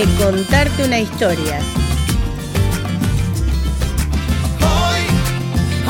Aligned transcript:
Que 0.00 0.06
contarte 0.14 0.84
una 0.84 0.98
historia. 0.98 1.58
Hoy, 4.62 5.02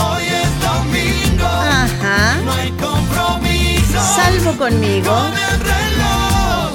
hoy 0.05 0.25
es 0.25 0.51
domingo. 0.61 1.47
Ajá. 1.47 2.41
No 2.45 2.53
hay 2.55 2.71
compromiso 2.73 4.01
Salvo 4.17 4.59
conmigo. 4.59 5.13
con 5.15 5.33
el 5.33 5.61
reloj. 5.61 6.73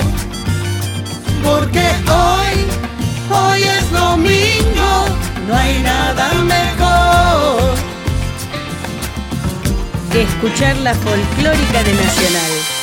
Porque 1.44 1.86
hoy, 2.08 3.38
hoy 3.38 3.64
es 3.64 3.92
domingo. 3.92 5.06
No 5.46 5.58
hay 5.58 5.80
nada 5.84 6.32
mejor. 6.36 7.76
Que 10.14 10.22
escuchar 10.22 10.78
la 10.78 10.94
folclórica 10.94 11.84
de 11.84 11.94
Nacional. 11.96 12.75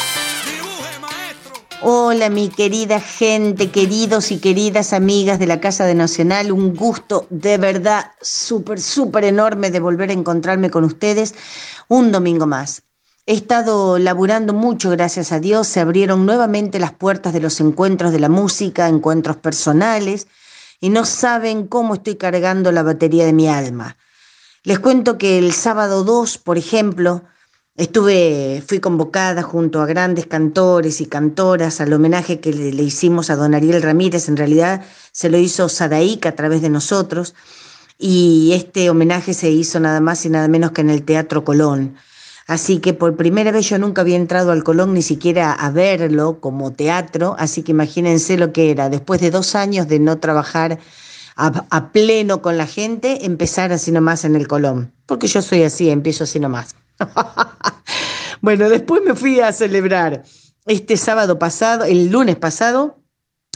Hola 1.84 2.30
mi 2.30 2.48
querida 2.48 3.00
gente, 3.00 3.72
queridos 3.72 4.30
y 4.30 4.38
queridas 4.38 4.92
amigas 4.92 5.40
de 5.40 5.48
la 5.48 5.58
Casa 5.58 5.84
de 5.84 5.96
Nacional, 5.96 6.52
un 6.52 6.76
gusto 6.76 7.26
de 7.28 7.58
verdad 7.58 8.12
súper, 8.20 8.80
súper 8.80 9.24
enorme 9.24 9.72
de 9.72 9.80
volver 9.80 10.10
a 10.10 10.12
encontrarme 10.12 10.70
con 10.70 10.84
ustedes 10.84 11.34
un 11.88 12.12
domingo 12.12 12.46
más. 12.46 12.84
He 13.26 13.34
estado 13.34 13.98
laburando 13.98 14.52
mucho, 14.52 14.90
gracias 14.90 15.32
a 15.32 15.40
Dios, 15.40 15.66
se 15.66 15.80
abrieron 15.80 16.24
nuevamente 16.24 16.78
las 16.78 16.92
puertas 16.92 17.32
de 17.32 17.40
los 17.40 17.60
encuentros 17.60 18.12
de 18.12 18.20
la 18.20 18.28
música, 18.28 18.86
encuentros 18.86 19.38
personales, 19.38 20.28
y 20.80 20.88
no 20.90 21.04
saben 21.04 21.66
cómo 21.66 21.94
estoy 21.94 22.14
cargando 22.14 22.70
la 22.70 22.84
batería 22.84 23.26
de 23.26 23.32
mi 23.32 23.48
alma. 23.48 23.96
Les 24.62 24.78
cuento 24.78 25.18
que 25.18 25.36
el 25.36 25.52
sábado 25.52 26.04
2, 26.04 26.38
por 26.38 26.58
ejemplo, 26.58 27.24
Estuve, 27.74 28.62
fui 28.66 28.80
convocada 28.80 29.42
junto 29.42 29.80
a 29.80 29.86
grandes 29.86 30.26
cantores 30.26 31.00
y 31.00 31.06
cantoras 31.06 31.80
al 31.80 31.94
homenaje 31.94 32.38
que 32.38 32.52
le, 32.52 32.82
hicimos 32.82 33.30
a 33.30 33.36
don 33.36 33.54
Ariel 33.54 33.80
Ramírez. 33.80 34.28
En 34.28 34.36
realidad 34.36 34.84
se 35.10 35.30
lo 35.30 35.38
hizo 35.38 35.70
Sadaíca 35.70 36.28
a 36.30 36.36
través 36.36 36.60
de 36.60 36.68
nosotros. 36.68 37.34
Y 37.98 38.52
este 38.52 38.90
homenaje 38.90 39.32
se 39.32 39.50
hizo 39.50 39.80
nada 39.80 40.00
más 40.00 40.26
y 40.26 40.28
nada 40.28 40.48
menos 40.48 40.72
que 40.72 40.82
en 40.82 40.90
el 40.90 41.02
Teatro 41.02 41.44
Colón. 41.44 41.96
Así 42.46 42.78
que 42.78 42.92
por 42.92 43.16
primera 43.16 43.52
vez 43.52 43.70
yo 43.70 43.78
nunca 43.78 44.02
había 44.02 44.16
entrado 44.16 44.52
al 44.52 44.64
Colón 44.64 44.92
ni 44.92 45.00
siquiera 45.00 45.52
a 45.52 45.70
verlo 45.70 46.40
como 46.40 46.72
teatro. 46.72 47.36
Así 47.38 47.62
que 47.62 47.72
imagínense 47.72 48.36
lo 48.36 48.52
que 48.52 48.70
era. 48.70 48.90
Después 48.90 49.20
de 49.22 49.30
dos 49.30 49.54
años 49.54 49.88
de 49.88 49.98
no 49.98 50.18
trabajar 50.18 50.78
a, 51.36 51.64
a 51.70 51.90
pleno 51.90 52.42
con 52.42 52.58
la 52.58 52.66
gente, 52.66 53.24
empezar 53.24 53.72
así 53.72 53.92
nomás 53.92 54.26
en 54.26 54.36
el 54.36 54.46
Colón. 54.46 54.92
Porque 55.06 55.26
yo 55.26 55.40
soy 55.40 55.62
así, 55.62 55.88
empiezo 55.88 56.24
así 56.24 56.38
nomás. 56.38 56.74
bueno, 58.40 58.68
después 58.68 59.02
me 59.04 59.14
fui 59.14 59.40
a 59.40 59.52
celebrar 59.52 60.22
este 60.66 60.96
sábado 60.96 61.38
pasado, 61.38 61.84
el 61.84 62.10
lunes 62.10 62.36
pasado, 62.36 62.98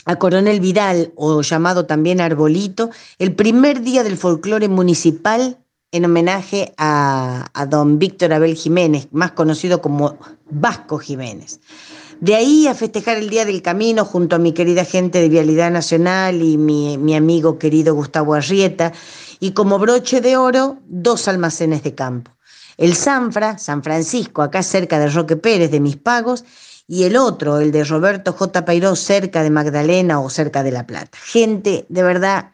a 0.05 0.16
Coronel 0.16 0.61
Vidal, 0.61 1.12
o 1.16 1.43
llamado 1.43 1.87
también 1.87 2.21
Arbolito, 2.21 2.91
el 3.19 3.34
primer 3.34 3.81
día 3.81 4.05
del 4.05 4.16
folclore 4.16 4.69
municipal 4.69 5.59
en 5.93 6.05
homenaje 6.05 6.75
a, 6.78 7.50
don 7.69 7.99
Víctor 7.99 8.33
Abel 8.33 8.55
Jiménez, 8.55 9.09
más 9.12 9.33
conocido 9.33 9.81
como 9.81 10.19
Vasco 10.50 10.99
Jiménez. 10.99 11.61
De 12.21 12.34
ahí 12.34 12.66
a 12.66 12.75
festejar 12.75 13.19
el 13.19 13.28
Día 13.28 13.44
del 13.44 13.62
Camino 13.62 14.05
junto 14.05 14.37
a 14.37 14.38
mi 14.38 14.53
querida 14.53 14.84
gente 14.84 15.21
de 15.21 15.28
Vialidad 15.28 15.71
Nacional 15.71 16.41
y 16.41 16.56
mi 16.56 17.15
amigo 17.15 17.59
querido 17.59 17.94
Gustavo 17.94 18.34
Arrieta, 18.34 18.93
y 19.38 19.53
como 19.53 19.78
broche 19.78 20.21
de 20.21 20.37
oro, 20.37 20.78
dos 20.87 21.28
almacenes 21.28 21.82
de 21.82 21.94
campo. 21.94 22.36
El 22.76 22.94
Sanfra, 22.94 23.59
San 23.59 23.82
Francisco, 23.82 24.42
acá 24.42 24.62
cerca 24.62 24.98
de 24.98 25.09
Roque 25.09 25.37
Pérez, 25.37 25.70
de 25.70 25.81
Mis 25.81 25.97
Pagos, 25.97 26.44
y 26.88 27.04
el 27.04 27.16
otro, 27.16 27.59
el 27.59 27.72
de 27.72 27.84
Roberto 27.84 28.32
J. 28.32 28.64
Pairó, 28.64 28.94
cerca 28.94 29.42
de 29.42 29.50
Magdalena 29.50 30.20
o 30.20 30.31
cerca 30.31 30.62
de 30.62 30.70
La 30.72 30.87
Plata. 30.87 31.19
Gente 31.20 31.87
de 31.88 32.03
verdad 32.03 32.53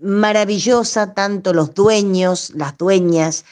maravillosa, 0.00 1.14
tanto 1.14 1.52
los 1.52 1.74
dueños, 1.74 2.52
las 2.54 2.76
dueñas, 2.76 3.44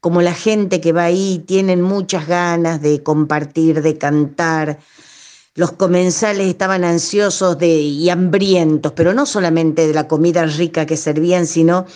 como 0.00 0.22
la 0.22 0.34
gente 0.34 0.80
que 0.80 0.92
va 0.92 1.04
ahí, 1.04 1.42
tienen 1.46 1.82
muchas 1.82 2.26
ganas 2.26 2.80
de 2.82 3.02
compartir, 3.02 3.82
de 3.82 3.96
cantar. 3.96 4.78
Los 5.54 5.72
comensales 5.72 6.48
estaban 6.48 6.84
ansiosos 6.84 7.58
de, 7.58 7.68
y 7.68 8.10
hambrientos, 8.10 8.92
pero 8.92 9.14
no 9.14 9.24
solamente 9.24 9.86
de 9.86 9.94
la 9.94 10.06
comida 10.06 10.44
rica 10.44 10.86
que 10.86 10.96
servían, 10.96 11.46
sino 11.46 11.86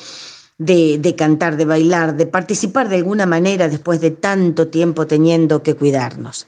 de, 0.60 0.98
de, 0.98 1.16
cantar, 1.16 1.56
de 1.56 1.64
bailar, 1.64 2.16
de 2.16 2.26
participar 2.26 2.90
de 2.90 2.96
alguna 2.96 3.24
manera 3.24 3.66
después 3.68 3.98
de 4.02 4.10
tanto 4.10 4.68
tiempo 4.68 5.06
teniendo 5.06 5.62
que 5.62 5.74
cuidarnos. 5.74 6.46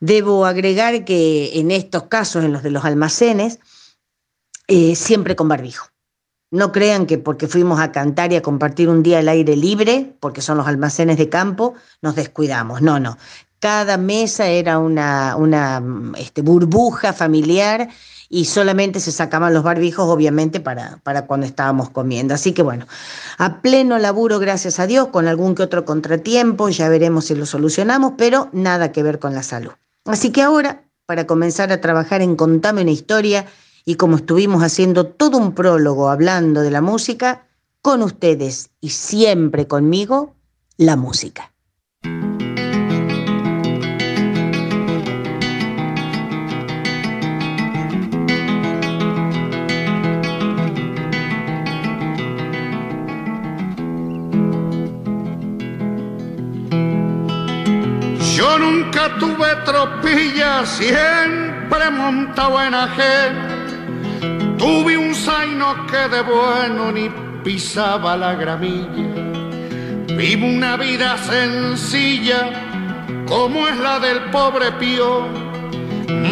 Debo 0.00 0.46
agregar 0.46 1.04
que 1.04 1.60
en 1.60 1.70
estos 1.70 2.04
casos, 2.04 2.44
en 2.44 2.52
los 2.52 2.64
de 2.64 2.72
los 2.72 2.84
almacenes, 2.84 3.60
eh, 4.66 4.96
siempre 4.96 5.36
con 5.36 5.46
barbijo. 5.46 5.86
No 6.50 6.72
crean 6.72 7.06
que 7.06 7.18
porque 7.18 7.46
fuimos 7.46 7.78
a 7.78 7.92
cantar 7.92 8.32
y 8.32 8.36
a 8.36 8.42
compartir 8.42 8.88
un 8.88 9.04
día 9.04 9.20
al 9.20 9.28
aire 9.28 9.54
libre, 9.54 10.12
porque 10.18 10.42
son 10.42 10.58
los 10.58 10.66
almacenes 10.66 11.16
de 11.16 11.28
campo, 11.28 11.74
nos 12.02 12.16
descuidamos. 12.16 12.82
No, 12.82 12.98
no. 12.98 13.16
Cada 13.60 13.96
mesa 13.96 14.48
era 14.48 14.80
una, 14.80 15.36
una 15.36 15.80
este, 16.18 16.42
burbuja 16.42 17.12
familiar 17.12 17.90
y 18.32 18.44
solamente 18.44 19.00
se 19.00 19.10
sacaban 19.10 19.52
los 19.52 19.64
barbijos, 19.64 20.08
obviamente, 20.08 20.60
para, 20.60 20.98
para 21.02 21.26
cuando 21.26 21.46
estábamos 21.46 21.90
comiendo. 21.90 22.32
Así 22.32 22.52
que 22.52 22.62
bueno, 22.62 22.86
a 23.38 23.60
pleno 23.60 23.98
laburo, 23.98 24.38
gracias 24.38 24.78
a 24.78 24.86
Dios, 24.86 25.08
con 25.08 25.26
algún 25.26 25.56
que 25.56 25.64
otro 25.64 25.84
contratiempo, 25.84 26.68
ya 26.68 26.88
veremos 26.88 27.24
si 27.24 27.34
lo 27.34 27.44
solucionamos, 27.44 28.12
pero 28.16 28.48
nada 28.52 28.92
que 28.92 29.02
ver 29.02 29.18
con 29.18 29.34
la 29.34 29.42
salud. 29.42 29.72
Así 30.04 30.30
que 30.30 30.42
ahora, 30.42 30.84
para 31.06 31.26
comenzar 31.26 31.72
a 31.72 31.80
trabajar 31.80 32.22
en 32.22 32.36
Contame 32.36 32.82
una 32.82 32.92
historia, 32.92 33.46
y 33.84 33.96
como 33.96 34.16
estuvimos 34.16 34.62
haciendo 34.62 35.06
todo 35.06 35.36
un 35.36 35.52
prólogo 35.52 36.08
hablando 36.08 36.60
de 36.60 36.70
la 36.70 36.80
música, 36.80 37.48
con 37.82 38.00
ustedes 38.00 38.70
y 38.80 38.90
siempre 38.90 39.66
conmigo, 39.66 40.36
la 40.76 40.94
música. 40.94 41.52
Tuve 59.18 59.56
tropilla, 59.64 60.66
siempre 60.66 61.90
montado 61.90 62.62
en 62.62 62.74
ajena. 62.74 63.48
Tuve 64.58 64.96
un 64.96 65.14
zaino 65.14 65.86
que 65.86 66.08
de 66.14 66.22
bueno 66.22 66.92
ni 66.92 67.08
pisaba 67.42 68.16
la 68.16 68.34
gramilla. 68.34 69.30
Vivo 70.16 70.46
una 70.46 70.76
vida 70.76 71.16
sencilla, 71.16 72.50
como 73.26 73.68
es 73.68 73.76
la 73.78 73.98
del 73.98 74.20
pobre 74.30 74.72
pío. 74.72 75.26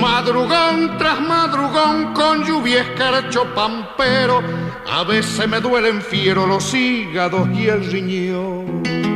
Madrugón 0.01 0.99
tras 0.99 1.21
madrugón 1.21 2.13
con 2.13 2.45
lluvia 2.45 2.83
escarcho 2.83 3.45
pampero. 3.55 4.43
A 4.91 5.05
veces 5.05 5.49
me 5.49 5.61
duelen 5.61 6.03
fiero 6.03 6.47
los 6.47 6.75
hígados 6.75 7.49
y 7.51 7.69
el 7.69 7.91
riñón. 7.91 9.08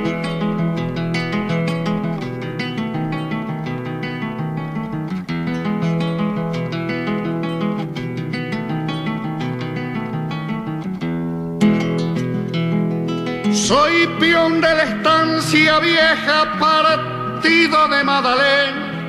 Soy 13.72 14.06
peón 14.20 14.60
de 14.60 14.68
la 14.68 14.82
estancia 14.82 15.78
vieja 15.78 16.58
partido 16.60 17.88
de 17.88 18.04
Madalena 18.04 19.08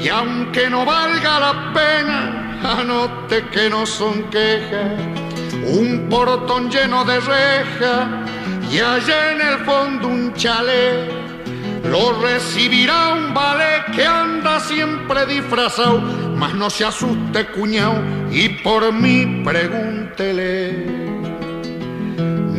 y 0.00 0.08
aunque 0.08 0.70
no 0.70 0.84
valga 0.84 1.40
la 1.40 1.72
pena, 1.74 2.60
anote 2.78 3.44
que 3.48 3.68
no 3.68 3.84
son 3.84 4.30
quejas. 4.30 4.92
Un 5.66 6.06
portón 6.08 6.70
lleno 6.70 7.04
de 7.04 7.18
reja 7.18 8.24
y 8.70 8.78
allá 8.78 9.32
en 9.32 9.40
el 9.40 9.58
fondo 9.64 10.06
un 10.06 10.32
chalet 10.34 11.10
lo 11.82 12.22
recibirá 12.22 13.14
un 13.14 13.34
ballet 13.34 13.84
que 13.96 14.06
anda 14.06 14.60
siempre 14.60 15.26
disfrazado, 15.26 15.98
mas 16.36 16.54
no 16.54 16.70
se 16.70 16.84
asuste 16.84 17.46
cuñado 17.46 18.00
y 18.30 18.48
por 18.62 18.92
mí 18.92 19.42
pregúntele. 19.44 21.11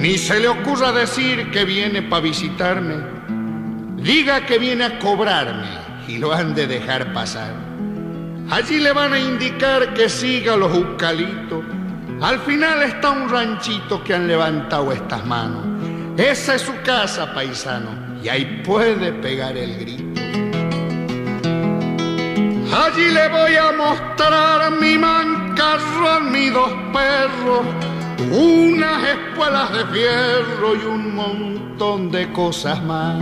Ni 0.03 0.17
se 0.17 0.38
le 0.38 0.50
ocurra 0.50 0.91
decir 0.91 1.50
que 1.50 1.63
viene 1.63 2.01
para 2.01 2.23
visitarme, 2.23 2.95
diga 3.95 4.45
que 4.45 4.59
viene 4.59 4.83
a 4.83 5.00
cobrarme 5.00 5.69
y 6.09 6.17
lo 6.17 6.33
han 6.33 6.53
de 6.53 6.67
dejar 6.67 7.13
pasar. 7.13 7.53
Allí 8.50 8.79
le 8.79 8.91
van 8.91 9.13
a 9.13 9.19
indicar 9.19 9.94
que 9.94 10.09
siga 10.09 10.57
los 10.57 10.75
eucaliptos. 10.75 11.63
Al 12.21 12.38
final 12.41 12.83
está 12.83 13.11
un 13.11 13.29
ranchito 13.29 14.03
que 14.03 14.13
han 14.13 14.27
levantado 14.27 14.91
estas 14.91 15.25
manos. 15.25 15.65
Esa 16.17 16.56
es 16.56 16.63
su 16.63 16.73
casa, 16.83 17.33
paisano, 17.33 18.19
y 18.21 18.27
ahí 18.27 18.61
puede 18.65 19.13
pegar 19.13 19.56
el 19.56 19.79
grito. 19.79 20.19
Allí 22.75 23.09
le 23.09 23.29
voy 23.29 23.56
a 23.56 23.71
mostrar 23.71 24.69
mi 24.81 24.97
mancarro, 24.97 26.19
mis 26.29 26.51
dos 26.51 26.73
perros, 26.91 27.93
unas 28.31 29.03
espuelas 29.09 29.71
de 29.73 29.85
fierro 29.85 30.75
y 30.75 30.85
un 30.85 31.15
montón 31.15 32.11
de 32.11 32.31
cosas 32.31 32.81
más. 32.83 33.21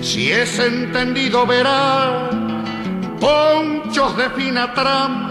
Si 0.00 0.30
es 0.32 0.58
entendido 0.58 1.46
verá 1.46 2.30
ponchos 3.20 4.16
de 4.16 4.30
fina 4.30 4.72
trama 4.72 5.30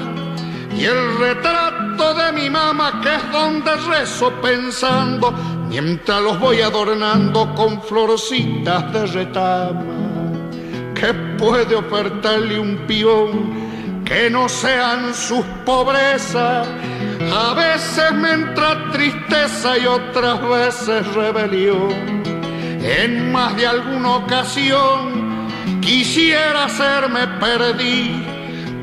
y 0.78 0.86
el 0.86 1.18
retrato 1.18 2.14
de 2.14 2.32
mi 2.34 2.50
mamá 2.50 3.02
que 3.02 3.16
es 3.16 3.32
donde 3.32 3.76
rezo 3.76 4.32
pensando 4.42 5.34
mientras 5.68 6.22
los 6.22 6.40
voy 6.40 6.62
adornando 6.62 7.54
con 7.56 7.82
florcitas 7.82 8.94
de 8.94 9.06
retama. 9.08 9.84
¿Qué 10.94 11.14
puede 11.38 11.76
ofertarle 11.76 12.60
un 12.60 12.78
peón 12.88 14.04
que 14.06 14.30
no 14.30 14.50
sean 14.50 15.14
sus 15.14 15.46
pobrezas? 15.66 16.68
A 17.22 17.54
veces 17.54 18.12
me 18.14 18.32
entra 18.32 18.92
tristeza 18.92 19.78
y 19.78 19.86
otras 19.86 20.42
veces 20.48 21.14
rebelión. 21.14 22.24
En 22.82 23.32
más 23.32 23.56
de 23.58 23.68
alguna 23.68 24.18
ocasión 24.18 25.48
quisiera 25.82 26.66
hacerme 26.66 27.28
perdí 27.40 28.26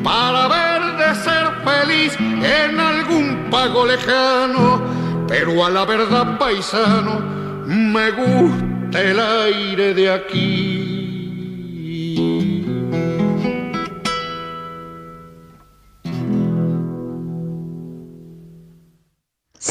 para 0.05 0.49
ver 0.49 0.97
de 0.99 1.15
ser 1.15 1.47
feliz 1.65 2.17
en 2.21 2.79
algún 2.79 3.49
pago 3.51 3.87
lejano 3.87 4.97
pero 5.29 5.65
a 5.65 5.71
la 5.71 5.85
verdad 5.85 6.39
paisano 6.39 7.21
me 7.67 8.11
gusta 8.13 9.03
el 9.03 9.19
aire 9.19 9.95
de 9.95 10.11
aquí. 10.11 10.96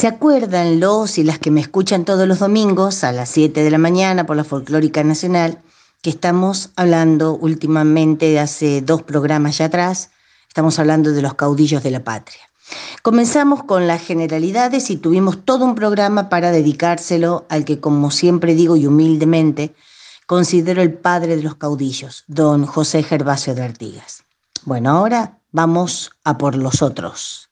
¿Se 0.06 0.10
acuerdan 0.10 0.78
los 0.78 1.18
y 1.18 1.24
las 1.24 1.40
que 1.40 1.50
me 1.50 1.60
escuchan 1.60 2.04
todos 2.04 2.28
los 2.28 2.38
domingos 2.38 3.02
a 3.02 3.10
las 3.10 3.28
7 3.30 3.64
de 3.64 3.70
la 3.72 3.78
mañana 3.78 4.24
por 4.24 4.36
la 4.36 4.44
Folclórica 4.44 5.02
Nacional 5.02 5.60
que 6.00 6.10
estamos 6.10 6.70
hablando 6.76 7.34
últimamente 7.34 8.26
de 8.26 8.38
hace 8.38 8.82
dos 8.82 9.02
programas 9.02 9.58
ya 9.58 9.64
atrás, 9.64 10.10
estamos 10.46 10.78
hablando 10.78 11.10
de 11.10 11.22
los 11.22 11.34
caudillos 11.34 11.82
de 11.82 11.90
la 11.90 12.04
patria? 12.04 12.38
Comenzamos 13.02 13.64
con 13.64 13.88
las 13.88 14.00
generalidades 14.00 14.90
y 14.90 14.96
tuvimos 14.96 15.44
todo 15.44 15.64
un 15.64 15.74
programa 15.74 16.28
para 16.28 16.52
dedicárselo 16.52 17.44
al 17.48 17.64
que, 17.64 17.80
como 17.80 18.12
siempre 18.12 18.54
digo 18.54 18.76
y 18.76 18.86
humildemente, 18.86 19.74
considero 20.26 20.82
el 20.82 20.94
padre 20.94 21.34
de 21.34 21.42
los 21.42 21.56
caudillos, 21.56 22.22
don 22.28 22.64
José 22.64 23.02
Gervasio 23.02 23.56
de 23.56 23.64
Artigas. 23.64 24.22
Bueno, 24.64 24.90
ahora 24.90 25.40
vamos 25.50 26.12
a 26.22 26.38
por 26.38 26.54
los 26.54 26.80
otros. 26.80 27.45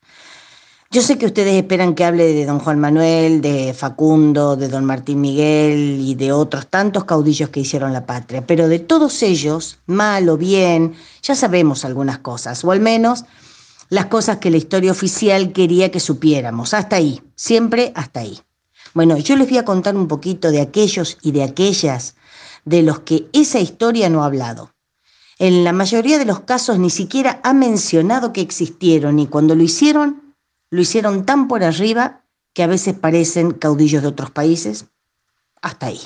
Yo 0.95 1.03
sé 1.03 1.19
que 1.19 1.27
ustedes 1.27 1.57
esperan 1.57 1.97
que 1.97 2.05
hable 2.05 2.33
de 2.33 2.47
don 2.47 2.61
Juan 2.61 2.79
Manuel, 2.79 3.41
de 3.41 3.75
Facundo, 3.75 4.55
de 4.55 4.69
don 4.69 4.85
Martín 4.85 5.21
Miguel 5.21 5.99
y 5.99 6.15
de 6.15 6.31
otros 6.31 6.69
tantos 6.69 7.03
caudillos 7.03 7.49
que 7.49 7.59
hicieron 7.59 7.93
la 7.93 8.07
patria, 8.07 8.47
pero 8.47 8.69
de 8.69 8.79
todos 8.79 9.21
ellos, 9.25 9.81
mal 9.87 10.29
o 10.29 10.37
bien, 10.37 10.95
ya 11.21 11.35
sabemos 11.35 11.85
algunas 11.85 12.19
cosas, 12.19 12.63
o 12.65 12.71
al 12.71 12.79
menos 12.79 13.25
las 13.89 14.07
cosas 14.07 14.37
que 14.37 14.53
la 14.53 14.57
historia 14.57 14.93
oficial 14.93 15.53
quería 15.53 15.91
que 15.91 15.99
supiéramos. 15.99 16.75
Hasta 16.75 16.95
ahí, 16.95 17.21
siempre 17.35 17.91
hasta 17.97 18.21
ahí. 18.21 18.39
Bueno, 18.95 19.19
yo 19.19 19.35
les 19.35 19.49
voy 19.49 19.59
a 19.59 19.65
contar 19.65 19.97
un 19.97 20.07
poquito 20.07 20.53
de 20.53 20.61
aquellos 20.61 21.19
y 21.23 21.33
de 21.33 21.43
aquellas 21.43 22.15
de 22.65 22.83
los 22.83 23.01
que 23.01 23.27
esa 23.33 23.59
historia 23.59 24.09
no 24.11 24.23
ha 24.23 24.27
hablado. 24.27 24.71
En 25.41 25.65
la 25.65 25.73
mayoría 25.73 26.19
de 26.19 26.25
los 26.25 26.39
casos 26.43 26.79
ni 26.79 26.91
siquiera 26.91 27.41
ha 27.43 27.53
mencionado 27.53 28.33
que 28.33 28.43
existieron 28.43 29.19
y 29.19 29.27
cuando 29.27 29.57
lo 29.57 29.65
hicieron, 29.65 30.24
lo 30.75 30.81
hicieron 30.81 31.25
tan 31.25 31.47
por 31.47 31.63
arriba 31.63 32.25
que 32.53 32.65
a 32.65 32.67
veces 32.67 32.95
parecen 32.95 33.53
caudillos 33.53 34.03
de 34.03 34.09
otros 34.09 34.33
países. 34.33 34.87
Hasta 35.63 35.87
ahí. 35.87 36.01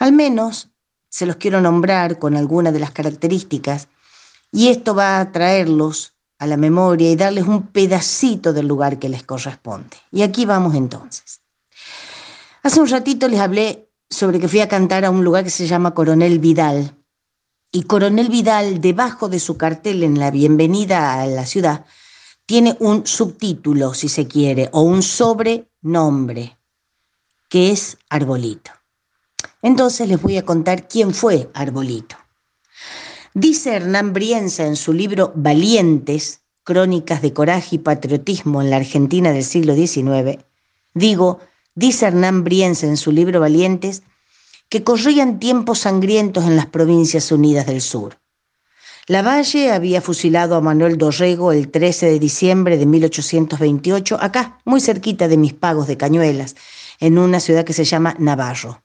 Al 0.00 0.12
menos 0.12 0.70
se 1.08 1.24
los 1.24 1.36
quiero 1.36 1.60
nombrar 1.60 2.18
con 2.18 2.36
algunas 2.36 2.72
de 2.72 2.80
las 2.80 2.90
características 2.90 3.88
y 4.50 4.68
esto 4.68 4.94
va 4.94 5.20
a 5.20 5.30
traerlos 5.30 6.14
a 6.40 6.46
la 6.48 6.56
memoria 6.56 7.10
y 7.10 7.16
darles 7.16 7.46
un 7.46 7.68
pedacito 7.68 8.52
del 8.52 8.66
lugar 8.66 8.98
que 8.98 9.08
les 9.08 9.22
corresponde. 9.22 9.96
Y 10.10 10.22
aquí 10.22 10.46
vamos 10.46 10.74
entonces. 10.74 11.40
Hace 12.64 12.80
un 12.80 12.88
ratito 12.88 13.28
les 13.28 13.38
hablé 13.38 13.88
sobre 14.10 14.40
que 14.40 14.48
fui 14.48 14.60
a 14.60 14.68
cantar 14.68 15.04
a 15.04 15.10
un 15.10 15.22
lugar 15.22 15.44
que 15.44 15.50
se 15.50 15.68
llama 15.68 15.94
Coronel 15.94 16.40
Vidal. 16.40 16.96
Y 17.70 17.84
Coronel 17.84 18.30
Vidal, 18.30 18.80
debajo 18.80 19.28
de 19.28 19.38
su 19.38 19.56
cartel 19.56 20.02
en 20.02 20.18
la 20.18 20.32
bienvenida 20.32 21.20
a 21.20 21.26
la 21.26 21.46
ciudad, 21.46 21.86
tiene 22.46 22.76
un 22.80 23.06
subtítulo, 23.06 23.94
si 23.94 24.08
se 24.08 24.26
quiere, 24.26 24.68
o 24.72 24.82
un 24.82 25.02
sobrenombre, 25.02 26.58
que 27.48 27.70
es 27.70 27.96
Arbolito. 28.08 28.70
Entonces 29.62 30.08
les 30.08 30.20
voy 30.20 30.36
a 30.36 30.44
contar 30.44 30.88
quién 30.88 31.14
fue 31.14 31.50
Arbolito. 31.54 32.16
Dice 33.32 33.74
Hernán 33.74 34.12
Brienza 34.12 34.66
en 34.66 34.76
su 34.76 34.92
libro 34.92 35.32
Valientes, 35.34 36.42
Crónicas 36.62 37.20
de 37.22 37.32
Coraje 37.32 37.76
y 37.76 37.78
Patriotismo 37.78 38.62
en 38.62 38.70
la 38.70 38.76
Argentina 38.76 39.32
del 39.32 39.44
siglo 39.44 39.74
XIX, 39.74 40.44
digo, 40.94 41.40
dice 41.74 42.06
Hernán 42.06 42.44
Brienza 42.44 42.86
en 42.86 42.96
su 42.96 43.10
libro 43.10 43.40
Valientes, 43.40 44.02
que 44.68 44.84
corrían 44.84 45.38
tiempos 45.38 45.80
sangrientos 45.80 46.44
en 46.44 46.56
las 46.56 46.66
provincias 46.66 47.30
unidas 47.32 47.66
del 47.66 47.80
sur. 47.80 48.18
Lavalle 49.06 49.70
había 49.70 50.00
fusilado 50.00 50.56
a 50.56 50.62
Manuel 50.62 50.96
Dorrego 50.96 51.52
el 51.52 51.70
13 51.70 52.06
de 52.06 52.18
diciembre 52.18 52.78
de 52.78 52.86
1828, 52.86 54.16
acá, 54.18 54.58
muy 54.64 54.80
cerquita 54.80 55.28
de 55.28 55.36
mis 55.36 55.52
pagos 55.52 55.86
de 55.86 55.98
Cañuelas, 55.98 56.56
en 57.00 57.18
una 57.18 57.38
ciudad 57.40 57.64
que 57.64 57.74
se 57.74 57.84
llama 57.84 58.16
Navarro. 58.18 58.82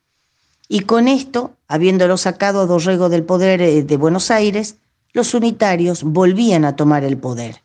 Y 0.68 0.82
con 0.82 1.08
esto, 1.08 1.56
habiéndolo 1.70 2.18
sacado 2.18 2.60
a 2.60 2.66
Dorrego 2.66 3.08
del 3.08 3.24
poder 3.24 3.62
eh, 3.62 3.82
de 3.82 3.98
Buenos 3.98 4.30
Aires, 4.30 4.76
los 5.14 5.34
unitarios 5.34 6.04
volvían 6.04 6.66
a 6.66 6.76
tomar 6.76 7.06
el 7.06 7.18
poder. 7.18 7.64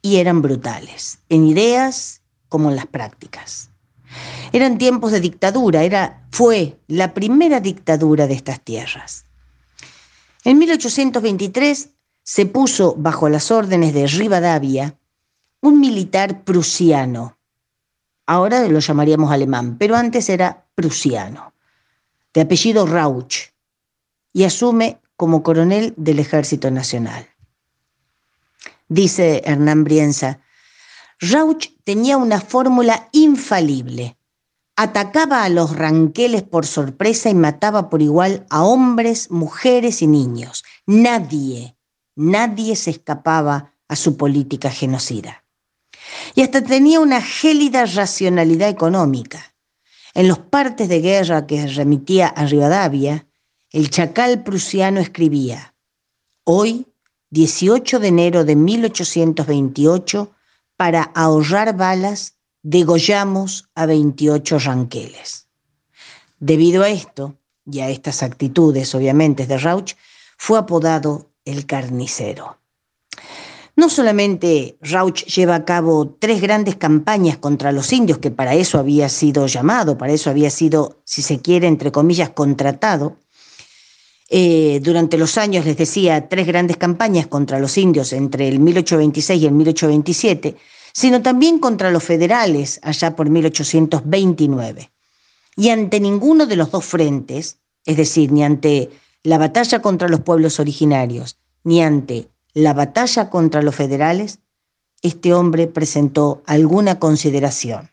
Y 0.00 0.16
eran 0.16 0.40
brutales, 0.40 1.18
en 1.28 1.46
ideas 1.46 2.22
como 2.48 2.70
en 2.70 2.76
las 2.76 2.86
prácticas. 2.86 3.68
Eran 4.52 4.78
tiempos 4.78 5.12
de 5.12 5.20
dictadura, 5.20 5.84
era, 5.84 6.26
fue 6.30 6.78
la 6.88 7.12
primera 7.12 7.60
dictadura 7.60 8.26
de 8.26 8.34
estas 8.34 8.60
tierras. 8.60 9.26
En 10.44 10.58
1823 10.58 11.90
se 12.22 12.46
puso 12.46 12.94
bajo 12.96 13.28
las 13.28 13.50
órdenes 13.50 13.94
de 13.94 14.06
Rivadavia 14.06 14.96
un 15.60 15.80
militar 15.80 16.42
prusiano. 16.44 17.38
Ahora 18.26 18.66
lo 18.68 18.78
llamaríamos 18.78 19.30
alemán, 19.30 19.76
pero 19.78 19.96
antes 19.96 20.28
era 20.28 20.66
prusiano 20.74 21.52
de 22.32 22.40
apellido 22.42 22.86
Rauch, 22.86 23.52
y 24.32 24.44
asume 24.44 25.00
como 25.16 25.42
coronel 25.42 25.94
del 25.96 26.20
Ejército 26.20 26.70
Nacional. 26.70 27.28
Dice 28.88 29.42
Hernán 29.44 29.84
Brienza, 29.84 30.40
Rauch 31.18 31.68
tenía 31.84 32.16
una 32.16 32.40
fórmula 32.40 33.08
infalible. 33.12 34.16
Atacaba 34.82 35.44
a 35.44 35.50
los 35.50 35.76
ranqueles 35.76 36.42
por 36.42 36.64
sorpresa 36.64 37.28
y 37.28 37.34
mataba 37.34 37.90
por 37.90 38.00
igual 38.00 38.46
a 38.48 38.64
hombres, 38.64 39.30
mujeres 39.30 40.00
y 40.00 40.06
niños. 40.06 40.64
Nadie, 40.86 41.76
nadie 42.16 42.74
se 42.76 42.92
escapaba 42.92 43.74
a 43.88 43.96
su 43.96 44.16
política 44.16 44.70
genocida. 44.70 45.44
Y 46.34 46.40
hasta 46.40 46.64
tenía 46.64 46.98
una 47.00 47.20
gélida 47.20 47.84
racionalidad 47.84 48.70
económica. 48.70 49.54
En 50.14 50.28
los 50.28 50.38
partes 50.38 50.88
de 50.88 51.02
guerra 51.02 51.46
que 51.46 51.66
remitía 51.66 52.28
a 52.28 52.46
Rivadavia, 52.46 53.26
el 53.72 53.90
chacal 53.90 54.44
prusiano 54.44 54.98
escribía, 54.98 55.74
hoy, 56.44 56.86
18 57.28 57.98
de 57.98 58.08
enero 58.08 58.44
de 58.46 58.56
1828, 58.56 60.34
para 60.78 61.02
ahorrar 61.02 61.76
balas, 61.76 62.39
degollamos 62.62 63.68
a 63.74 63.86
28 63.86 64.58
ranqueles. 64.58 65.46
Debido 66.38 66.82
a 66.82 66.88
esto 66.88 67.36
y 67.70 67.80
a 67.80 67.90
estas 67.90 68.22
actitudes, 68.22 68.94
obviamente, 68.94 69.46
de 69.46 69.58
Rauch, 69.58 69.94
fue 70.36 70.58
apodado 70.58 71.30
el 71.44 71.66
carnicero. 71.66 72.58
No 73.76 73.88
solamente 73.88 74.76
Rauch 74.80 75.24
lleva 75.24 75.54
a 75.54 75.64
cabo 75.64 76.16
tres 76.18 76.40
grandes 76.40 76.76
campañas 76.76 77.38
contra 77.38 77.72
los 77.72 77.92
indios, 77.92 78.18
que 78.18 78.30
para 78.30 78.54
eso 78.54 78.78
había 78.78 79.08
sido 79.08 79.46
llamado, 79.46 79.96
para 79.96 80.12
eso 80.12 80.28
había 80.28 80.50
sido, 80.50 81.00
si 81.04 81.22
se 81.22 81.40
quiere, 81.40 81.66
entre 81.66 81.92
comillas, 81.92 82.30
contratado. 82.30 83.16
Eh, 84.28 84.80
durante 84.82 85.16
los 85.18 85.38
años, 85.38 85.64
les 85.64 85.76
decía, 85.76 86.28
tres 86.28 86.46
grandes 86.46 86.76
campañas 86.76 87.26
contra 87.26 87.58
los 87.58 87.76
indios 87.78 88.12
entre 88.12 88.48
el 88.48 88.60
1826 88.60 89.42
y 89.42 89.46
el 89.46 89.52
1827, 89.52 90.56
sino 90.92 91.22
también 91.22 91.58
contra 91.58 91.90
los 91.90 92.04
federales 92.04 92.80
allá 92.82 93.16
por 93.16 93.28
1829. 93.30 94.90
Y 95.56 95.68
ante 95.70 96.00
ninguno 96.00 96.46
de 96.46 96.56
los 96.56 96.70
dos 96.70 96.84
frentes, 96.84 97.58
es 97.84 97.96
decir, 97.96 98.32
ni 98.32 98.44
ante 98.44 98.90
la 99.22 99.38
batalla 99.38 99.82
contra 99.82 100.08
los 100.08 100.20
pueblos 100.20 100.60
originarios, 100.60 101.38
ni 101.64 101.82
ante 101.82 102.28
la 102.54 102.72
batalla 102.72 103.30
contra 103.30 103.62
los 103.62 103.74
federales, 103.74 104.38
este 105.02 105.32
hombre 105.34 105.66
presentó 105.66 106.42
alguna 106.46 106.98
consideración. 106.98 107.90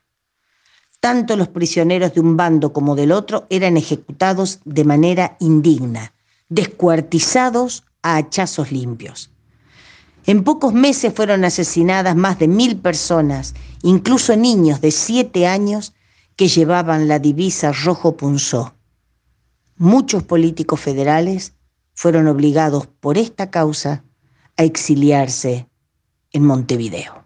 Tanto 0.99 1.35
los 1.37 1.47
prisioneros 1.47 2.13
de 2.13 2.21
un 2.21 2.37
bando 2.37 2.73
como 2.73 2.95
del 2.95 3.11
otro 3.11 3.45
eran 3.49 3.77
ejecutados 3.77 4.59
de 4.65 4.83
manera 4.83 5.37
indigna, 5.39 6.13
descuartizados 6.49 7.83
a 8.01 8.17
hachazos 8.17 8.71
limpios. 8.71 9.29
En 10.27 10.43
pocos 10.43 10.74
meses 10.74 11.13
fueron 11.13 11.46
asesinadas 11.46 12.17
más 12.17 12.38
de 12.38 12.50
mil 12.50 12.77
personas, 12.77 13.53
incluso 13.81 14.36
niños 14.36 14.81
de 14.81 14.91
siete 14.91 15.48
años 15.48 15.93
que 16.36 16.50
llevaban 16.50 17.07
la 17.07 17.19
divisa 17.19 17.72
rojo 17.72 18.17
punzó. 18.17 18.75
Muchos 19.77 20.24
políticos 20.24 20.81
federales 20.81 21.53
fueron 21.93 22.27
obligados 22.27 22.88
por 22.88 23.17
esta 23.17 23.50
causa 23.50 24.03
a 24.57 24.63
exiliarse 24.63 25.69
en 26.34 26.43
Montevideo. 26.43 27.24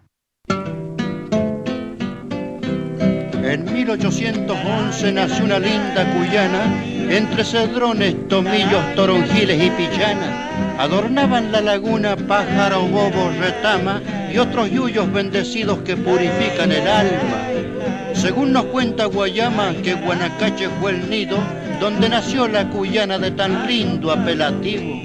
En 3.51 3.65
1811 3.65 5.11
nació 5.11 5.43
una 5.43 5.59
linda 5.59 6.09
cuyana, 6.15 6.63
entre 7.09 7.43
cedrones, 7.43 8.15
tomillos, 8.29 8.95
toronjiles 8.95 9.61
y 9.61 9.69
pichanas. 9.71 10.79
Adornaban 10.79 11.51
la 11.51 11.59
laguna 11.59 12.15
pájaro, 12.15 12.83
bobo, 12.83 13.29
retama 13.37 14.01
y 14.33 14.37
otros 14.37 14.71
yuyos 14.71 15.11
bendecidos 15.11 15.79
que 15.79 15.97
purifican 15.97 16.71
el 16.71 16.87
alma. 16.87 18.13
Según 18.13 18.53
nos 18.53 18.63
cuenta 18.67 19.07
Guayama, 19.07 19.73
que 19.83 19.95
Guanacache 19.95 20.69
fue 20.79 20.91
el 20.91 21.09
nido 21.09 21.37
donde 21.81 22.07
nació 22.07 22.47
la 22.47 22.69
cuyana 22.69 23.17
de 23.17 23.31
tan 23.31 23.67
lindo 23.67 24.13
apelativo 24.13 25.01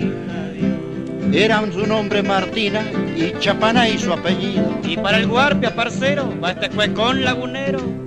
eran 1.33 1.73
su 1.73 1.87
nombre 1.87 2.23
Martina 2.23 2.83
y 3.17 3.35
y 3.35 3.99
su 3.99 4.13
apellido. 4.13 4.79
Y 4.85 4.97
para 4.97 5.19
el 5.19 5.27
guarpia, 5.27 5.75
parcero, 5.75 6.33
va 6.43 6.53
este 6.53 6.71
con 6.95 7.25
lagunero. 7.25 8.06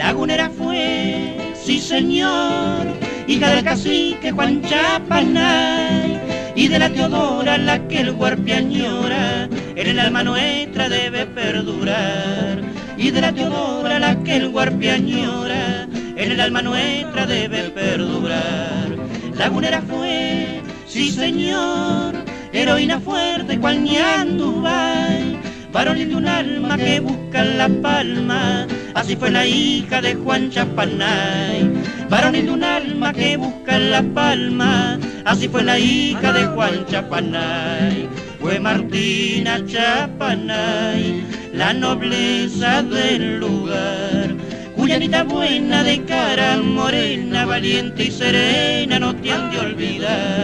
Lagunera 0.00 0.48
fue, 0.48 1.52
sí 1.62 1.78
señor, 1.78 2.86
hija 3.28 3.50
del 3.50 3.62
cacique 3.62 4.32
Juan 4.32 4.62
Chapanay 4.62 6.18
y 6.56 6.68
de 6.68 6.78
la 6.78 6.88
Teodora 6.88 7.58
la 7.58 7.86
que 7.86 8.00
el 8.00 8.12
guarpia 8.12 8.56
añora, 8.56 9.46
en 9.76 9.86
el 9.86 9.98
alma 9.98 10.24
nuestra 10.24 10.88
debe 10.88 11.26
perdurar. 11.26 12.62
Y 12.96 13.10
de 13.10 13.20
la 13.20 13.30
Teodora 13.34 13.98
la 13.98 14.16
que 14.24 14.36
el 14.36 14.48
guarpia 14.48 14.94
añora, 14.94 15.86
en 15.92 16.32
el 16.32 16.40
alma 16.40 16.62
nuestra 16.62 17.26
debe 17.26 17.68
perdurar. 17.68 18.96
Lagunera 19.36 19.82
fue 19.82 20.62
Sí, 20.86 21.10
señor, 21.10 22.14
heroína 22.54 22.98
fuerte 23.00 23.60
cual 23.60 23.84
Ñandubay, 23.84 25.38
varonil 25.72 26.08
de 26.08 26.16
un 26.16 26.28
alma 26.28 26.76
que 26.76 27.00
busca 27.00 27.44
la 27.44 27.68
palma, 27.68 28.66
así 28.94 29.16
fue 29.16 29.30
la 29.30 29.46
hija 29.46 30.00
de 30.00 30.14
Juan 30.14 30.50
Chapanay. 30.50 31.70
Varonil 32.08 32.46
de 32.46 32.52
un 32.52 32.64
alma 32.64 33.12
que 33.12 33.36
busca 33.36 33.78
la 33.78 34.02
palma, 34.02 34.98
así 35.24 35.48
fue 35.48 35.62
la 35.62 35.78
hija 35.78 36.32
de 36.32 36.44
Juan 36.46 36.86
Chapanay. 36.86 38.08
Fue 38.40 38.58
Martina 38.58 39.64
Chapanay, 39.66 41.24
la 41.52 41.72
nobleza 41.74 42.82
del 42.82 43.38
lugar. 43.38 44.34
Cuyanita 44.74 45.24
buena 45.24 45.84
de 45.84 46.02
cara 46.04 46.56
morena, 46.56 47.44
valiente 47.44 48.04
y 48.04 48.10
serena, 48.10 48.98
no 48.98 49.14
te 49.14 49.30
han 49.30 49.50
de 49.50 49.58
olvidar 49.58 50.39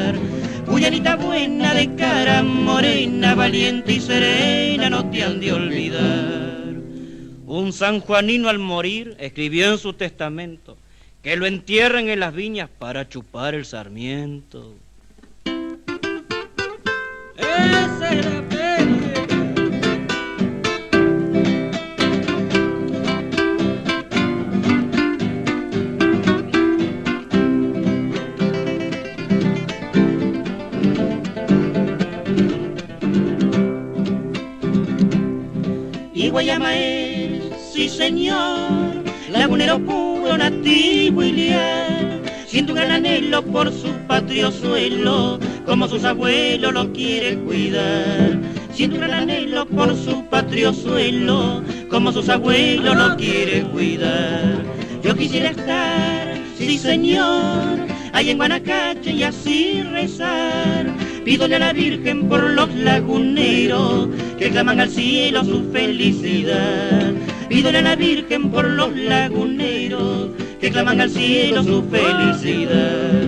Cuyanita 0.76 1.16
buena 1.16 1.72
de 1.72 1.94
cara 1.94 2.42
morena, 2.42 3.34
valiente 3.34 3.94
y 3.94 3.98
serena, 3.98 4.90
no 4.90 5.08
te 5.08 5.22
han 5.22 5.40
de 5.40 5.50
olvidar. 5.50 6.74
Un 7.46 7.72
sanjuanino 7.72 8.50
al 8.50 8.58
morir 8.58 9.16
escribió 9.18 9.72
en 9.72 9.78
su 9.78 9.94
testamento 9.94 10.76
que 11.22 11.34
lo 11.36 11.46
entierren 11.46 12.10
en 12.10 12.20
las 12.20 12.34
viñas 12.34 12.68
para 12.68 13.08
chupar 13.08 13.54
el 13.54 13.64
sarmiento. 13.64 14.74
Guayama 36.36 36.76
es, 36.76 37.44
sí 37.72 37.88
señor, 37.88 39.02
lagunero 39.30 39.78
puro, 39.78 40.36
nativo 40.36 41.22
y 41.22 41.32
leal. 41.32 42.20
Siento 42.46 42.74
un 42.74 42.76
gran 42.76 42.90
anhelo 42.90 43.42
por 43.42 43.72
su 43.72 43.90
patrio 44.06 44.52
suelo, 44.52 45.40
como 45.64 45.88
sus 45.88 46.04
abuelos 46.04 46.74
lo 46.74 46.92
quieren 46.92 47.46
cuidar. 47.46 48.38
Siento 48.74 48.96
un 48.96 49.00
gran 49.00 49.22
anhelo 49.22 49.64
por 49.64 49.96
su 49.96 50.26
patrio 50.26 50.74
suelo, 50.74 51.62
como 51.88 52.12
sus 52.12 52.28
abuelos 52.28 52.94
lo 52.94 53.16
quieren 53.16 53.68
cuidar. 53.68 54.62
Yo 55.02 55.16
quisiera 55.16 55.52
estar, 55.52 56.36
sí 56.58 56.76
señor, 56.76 57.78
ahí 58.12 58.28
en 58.28 58.36
Guanacache 58.36 59.10
y 59.10 59.22
así 59.22 59.82
rezar 59.84 61.05
Pídole 61.26 61.56
a 61.56 61.58
la 61.58 61.72
Virgen 61.72 62.28
por 62.28 62.40
los 62.50 62.72
laguneros 62.72 64.08
que 64.38 64.48
claman 64.48 64.78
al 64.78 64.88
cielo 64.88 65.42
su 65.42 65.72
felicidad. 65.72 67.14
Pídole 67.48 67.78
a 67.78 67.82
la 67.82 67.96
Virgen 67.96 68.48
por 68.48 68.64
los 68.64 68.96
laguneros 68.96 70.28
que 70.60 70.70
claman 70.70 71.00
al 71.00 71.10
cielo 71.10 71.64
su 71.64 71.82
felicidad. 71.90 73.24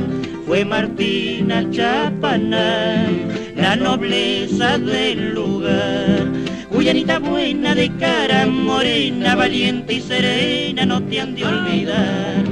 Fue 0.47 0.65
Martina 0.65 1.69
Chapanay, 1.73 3.27
la 3.57 3.75
nobleza 3.75 4.79
del 4.79 5.35
lugar. 5.35 6.25
Cuyanita 6.69 7.19
buena 7.19 7.75
de 7.75 7.91
cara 7.97 8.47
morena, 8.47 9.35
valiente 9.35 9.95
y 9.95 10.01
serena, 10.01 10.87
no 10.87 11.03
te 11.03 11.21
han 11.21 11.35
de 11.35 11.45
olvidar 11.45 12.45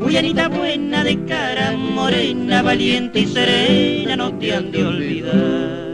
Guyanita 0.00 0.48
buena 0.48 1.04
de 1.04 1.24
cara 1.26 1.72
morena, 1.72 2.62
valiente 2.62 3.20
y 3.20 3.26
serena, 3.26 4.16
no 4.16 4.32
te 4.38 4.54
han 4.54 4.72
de 4.72 4.84
olvidar. 4.84 5.89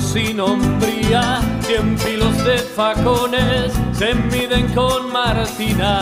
Sin 0.00 0.40
hombría, 0.40 1.40
cien 1.60 1.98
filos 1.98 2.36
de 2.44 2.58
facones 2.58 3.72
se 3.92 4.14
miden 4.14 4.72
con 4.74 5.12
Martina. 5.12 6.00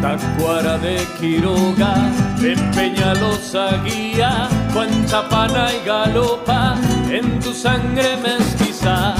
Tacuara 0.00 0.78
de 0.78 1.06
Quiroga, 1.18 1.94
de 2.40 2.56
Peñalosa 2.74 3.82
guía, 3.84 4.48
Juan 4.72 5.06
Chapana 5.06 5.68
y 5.72 5.86
Galopa, 5.86 6.76
en 7.10 7.38
tu 7.40 7.52
sangre 7.54 8.16
mestiza 8.16 9.11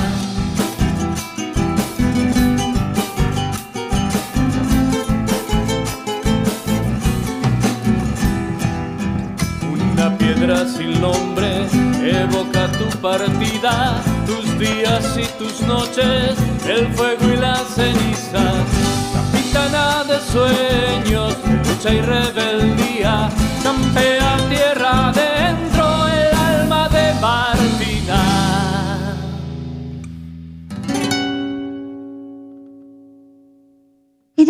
nombre 11.02 11.66
evoca 12.00 12.68
tu 12.78 12.86
partida, 13.00 14.00
tus 14.24 14.46
días 14.56 15.04
y 15.18 15.26
tus 15.36 15.60
noches, 15.62 16.36
el 16.64 16.86
fuego 16.94 17.24
y 17.28 17.36
las 17.36 17.64
cenizas. 17.74 18.64
Capitana 19.12 20.04
de 20.04 20.18
sueños, 20.32 21.36
lucha 21.66 21.92
y 21.92 22.00
rebeldía, 22.00 23.28
campea 23.64 24.36
tierra 24.48 25.08
adentro 25.08 25.31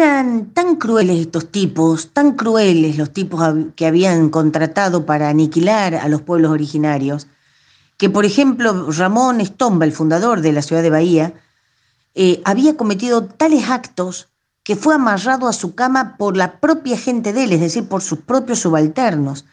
Eran 0.03 0.53
tan 0.53 0.75
crueles 0.75 1.21
estos 1.21 1.53
tipos, 1.53 2.13
tan 2.13 2.33
crueles 2.33 2.99
los 2.99 3.13
tipos 3.13 3.41
que 3.77 3.87
habían 3.87 4.31
contratado 4.31 5.07
para 5.07 5.29
aniquilar 5.29 5.95
a 5.95 6.09
los 6.09 6.23
pueblos 6.23 6.51
originarios, 6.51 7.29
que 7.99 8.11
por 8.11 8.25
ejemplo 8.25 8.91
Ramón 8.91 9.41
Estomba, 9.41 9.85
el 9.85 9.93
fundador 9.93 10.41
de 10.41 10.51
la 10.51 10.63
ciudad 10.63 10.83
de 10.83 10.91
Bahía, 10.91 11.35
eh, 12.17 12.43
había 12.45 12.77
cometido 12.77 13.27
tales 13.27 13.71
actos 13.71 14.29
que 14.65 14.75
fue 14.75 14.97
amarrado 14.97 15.47
a 15.47 15.53
su 15.53 15.77
cama 15.77 16.17
por 16.17 16.37
la 16.37 16.59
propia 16.59 16.99
gente 16.99 17.33
de 17.33 17.45
él, 17.45 17.53
es 17.53 17.61
decir, 17.61 17.87
por 17.87 18.03
sus 18.03 18.19
propios 18.19 18.59
subalternos, 18.59 19.45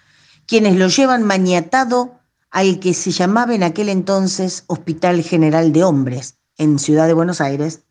quienes 0.47 0.77
lo 0.77 0.87
llevan 0.87 1.21
maniatado 1.21 2.21
al 2.49 2.79
que 2.79 2.95
se 2.95 3.11
llamaba 3.11 3.53
en 3.53 3.61
aquel 3.61 3.87
entonces 3.87 4.63
Hospital 4.65 5.21
General 5.21 5.71
de 5.71 5.83
Hombres, 5.83 6.39
en 6.57 6.79
Ciudad 6.79 7.05
de 7.05 7.13
Buenos 7.13 7.39
Aires, 7.39 7.81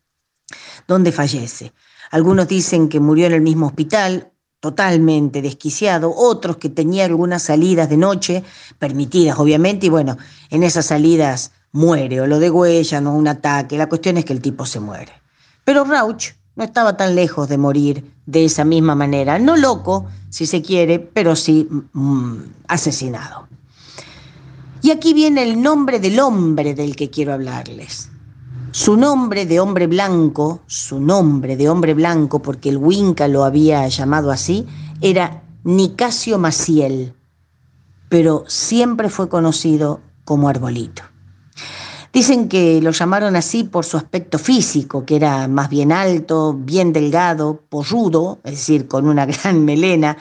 donde 0.89 1.13
fallece. 1.13 1.71
Algunos 2.11 2.47
dicen 2.47 2.89
que 2.89 2.99
murió 2.99 3.27
en 3.27 3.33
el 3.33 3.41
mismo 3.41 3.67
hospital, 3.67 4.31
totalmente 4.59 5.41
desquiciado, 5.41 6.13
otros 6.15 6.57
que 6.57 6.69
tenía 6.69 7.05
algunas 7.05 7.43
salidas 7.43 7.89
de 7.89 7.97
noche, 7.97 8.43
permitidas 8.77 9.39
obviamente, 9.39 9.85
y 9.85 9.89
bueno, 9.89 10.17
en 10.49 10.63
esas 10.63 10.87
salidas 10.87 11.51
muere, 11.71 12.21
o 12.21 12.27
lo 12.27 12.39
de 12.39 12.49
huella, 12.49 12.99
no 12.99 13.15
un 13.15 13.27
ataque, 13.27 13.77
la 13.77 13.87
cuestión 13.87 14.17
es 14.17 14.25
que 14.25 14.33
el 14.33 14.41
tipo 14.41 14.65
se 14.65 14.79
muere. 14.79 15.13
Pero 15.63 15.85
Rauch 15.85 16.33
no 16.55 16.63
estaba 16.63 16.97
tan 16.97 17.15
lejos 17.15 17.47
de 17.47 17.57
morir 17.57 18.11
de 18.25 18.45
esa 18.45 18.65
misma 18.65 18.95
manera, 18.95 19.39
no 19.39 19.55
loco, 19.55 20.07
si 20.29 20.45
se 20.45 20.61
quiere, 20.61 20.99
pero 20.99 21.35
sí 21.35 21.67
mm, 21.93 22.37
asesinado. 22.67 23.47
Y 24.81 24.91
aquí 24.91 25.13
viene 25.13 25.43
el 25.43 25.61
nombre 25.61 25.99
del 25.99 26.19
hombre 26.19 26.73
del 26.73 26.95
que 26.95 27.09
quiero 27.09 27.33
hablarles. 27.33 28.09
Su 28.71 28.97
nombre 28.97 29.47
de 29.47 29.59
hombre 29.59 29.87
blanco, 29.87 30.61
su 30.67 30.99
nombre 30.99 31.57
de 31.57 31.69
hombre 31.69 31.95
blanco, 31.95 32.41
porque 32.41 32.69
el 32.69 32.77
Winca 32.77 33.27
lo 33.27 33.43
había 33.43 33.87
llamado 33.87 34.31
así, 34.31 34.67
era 35.01 35.43
Nicasio 35.63 36.37
Maciel, 36.37 37.13
pero 38.09 38.43
siempre 38.47 39.09
fue 39.09 39.27
conocido 39.27 40.01
como 40.23 40.49
Arbolito. 40.49 41.01
Dicen 42.13 42.47
que 42.47 42.79
lo 42.81 42.91
llamaron 42.91 43.35
así 43.35 43.63
por 43.63 43.85
su 43.85 43.97
aspecto 43.97 44.37
físico, 44.37 45.03
que 45.03 45.15
era 45.15 45.47
más 45.47 45.69
bien 45.69 45.91
alto, 45.91 46.53
bien 46.53 46.93
delgado, 46.93 47.63
polludo, 47.69 48.39
es 48.43 48.51
decir, 48.51 48.87
con 48.87 49.07
una 49.07 49.25
gran 49.27 49.65
melena, 49.65 50.17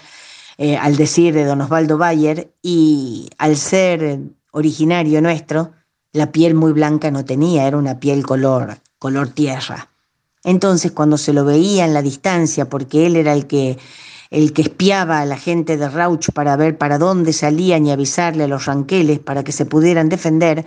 eh, 0.57 0.77
al 0.77 0.97
decir 0.97 1.35
de 1.35 1.45
don 1.45 1.61
Osvaldo 1.61 1.99
Bayer, 1.99 2.55
y 2.63 3.29
al 3.37 3.57
ser 3.57 4.21
originario 4.53 5.21
nuestro, 5.21 5.73
la 6.13 6.33
piel 6.33 6.55
muy 6.55 6.73
blanca 6.73 7.11
no 7.11 7.25
tenía, 7.25 7.67
era 7.67 7.77
una 7.77 8.01
piel 8.01 8.25
color, 8.25 8.79
color 8.99 9.29
tierra. 9.29 9.91
Entonces 10.45 10.93
cuando 10.93 11.19
se 11.19 11.33
lo 11.33 11.45
veía 11.45 11.85
en 11.85 11.95
la 11.95 12.03
distancia, 12.03 12.69
porque 12.69 13.07
él 13.07 13.17
era 13.17 13.33
el 13.35 13.47
que, 13.47 13.79
el 14.31 14.53
que 14.53 14.63
espiaba 14.63 15.21
a 15.21 15.27
la 15.27 15.37
gente 15.37 15.77
de 15.77 15.89
Rauch 15.89 16.31
para 16.33 16.57
ver 16.57 16.79
para 16.79 16.99
dónde 16.99 17.33
salían 17.33 17.87
y 17.87 17.91
avisarle 17.91 18.45
a 18.45 18.49
los 18.49 18.65
ranqueles 18.65 19.19
para 19.19 19.45
que 19.45 19.53
se 19.53 19.67
pudieran 19.67 20.09
defender, 20.09 20.65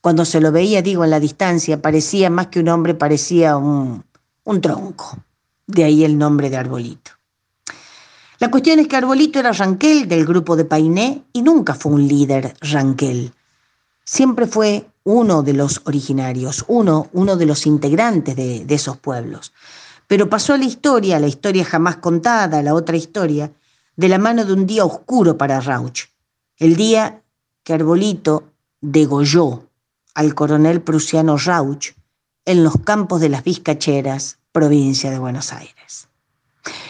cuando 0.00 0.24
se 0.24 0.40
lo 0.40 0.50
veía, 0.50 0.80
digo, 0.80 1.04
en 1.04 1.10
la 1.10 1.20
distancia, 1.20 1.82
parecía 1.82 2.30
más 2.30 2.46
que 2.46 2.60
un 2.60 2.68
hombre, 2.68 2.94
parecía 2.94 3.56
un, 3.58 4.02
un 4.44 4.60
tronco. 4.60 5.18
De 5.66 5.84
ahí 5.84 6.04
el 6.04 6.18
nombre 6.18 6.50
de 6.50 6.56
Arbolito. 6.56 7.12
La 8.38 8.50
cuestión 8.50 8.80
es 8.80 8.88
que 8.88 8.96
Arbolito 8.96 9.38
era 9.38 9.52
ranquel 9.52 10.08
del 10.08 10.24
grupo 10.24 10.56
de 10.56 10.64
Painé 10.64 11.22
y 11.32 11.42
nunca 11.42 11.74
fue 11.74 11.92
un 11.92 12.08
líder 12.08 12.54
ranquel 12.60 13.32
siempre 14.10 14.48
fue 14.48 14.90
uno 15.04 15.44
de 15.44 15.52
los 15.52 15.82
originarios, 15.84 16.64
uno, 16.66 17.08
uno 17.12 17.36
de 17.36 17.46
los 17.46 17.64
integrantes 17.64 18.34
de, 18.34 18.64
de 18.64 18.74
esos 18.74 18.96
pueblos. 18.96 19.52
Pero 20.08 20.28
pasó 20.28 20.54
a 20.54 20.58
la 20.58 20.64
historia, 20.64 21.20
la 21.20 21.28
historia 21.28 21.64
jamás 21.64 21.98
contada, 21.98 22.60
la 22.60 22.74
otra 22.74 22.96
historia, 22.96 23.52
de 23.94 24.08
la 24.08 24.18
mano 24.18 24.44
de 24.44 24.52
un 24.52 24.66
día 24.66 24.84
oscuro 24.84 25.38
para 25.38 25.60
Rauch, 25.60 26.08
el 26.56 26.74
día 26.74 27.22
que 27.62 27.72
Arbolito 27.72 28.48
degolló 28.80 29.68
al 30.14 30.34
coronel 30.34 30.80
prusiano 30.80 31.36
Rauch 31.36 31.92
en 32.44 32.64
los 32.64 32.74
campos 32.84 33.20
de 33.20 33.28
las 33.28 33.44
Vizcacheras, 33.44 34.38
provincia 34.50 35.12
de 35.12 35.20
Buenos 35.20 35.52
Aires. 35.52 36.08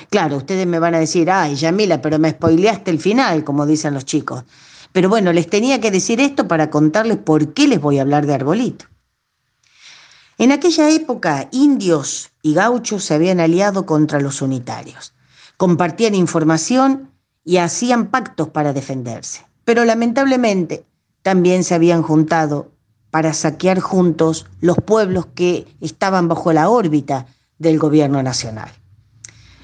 Claro, 0.09 0.39
ustedes 0.39 0.67
me 0.67 0.79
van 0.79 0.95
a 0.95 1.01
decir, 1.01 1.31
ay, 1.31 1.55
Yamila, 1.55 2.01
pero 2.01 2.19
me 2.19 2.31
spoileaste 2.31 2.91
el 2.91 2.99
final, 2.99 3.45
como 3.45 3.67
dicen 3.67 3.93
los 3.93 4.07
chicos. 4.07 4.45
Pero 4.93 5.09
bueno, 5.09 5.33
les 5.33 5.49
tenía 5.49 5.81
que 5.81 5.91
decir 5.91 6.21
esto 6.21 6.49
para 6.49 6.71
contarles 6.71 7.19
por 7.19 7.53
qué 7.53 7.69
les 7.69 7.81
voy 7.81 7.99
a 7.99 8.03
hablar 8.03 8.27
de 8.27 8.35
Arbolito. 8.35 8.87
En 10.39 10.53
aquella 10.53 10.91
época, 10.91 11.49
indios 11.53 12.31
y 12.43 12.55
gauchos 12.55 13.05
se 13.05 13.15
habían 13.15 13.41
aliado 13.41 13.85
contra 13.87 14.21
los 14.21 14.41
unitarios. 14.43 15.13
Compartían 15.57 16.15
información 16.15 17.11
y 17.45 17.59
hacían 17.59 18.07
pactos 18.07 18.49
para 18.49 18.73
defenderse. 18.73 19.47
Pero 19.65 19.85
lamentablemente 19.85 20.87
también 21.23 21.63
se 21.63 21.75
habían 21.75 22.03
juntado 22.03 22.73
para 23.11 23.33
saquear 23.35 23.81
juntos 23.81 24.47
los 24.61 24.79
pueblos 24.79 25.27
que 25.35 25.67
estaban 25.81 26.29
bajo 26.29 26.53
la 26.53 26.69
órbita 26.69 27.27
del 27.59 27.79
gobierno 27.79 28.23
nacional. 28.23 28.71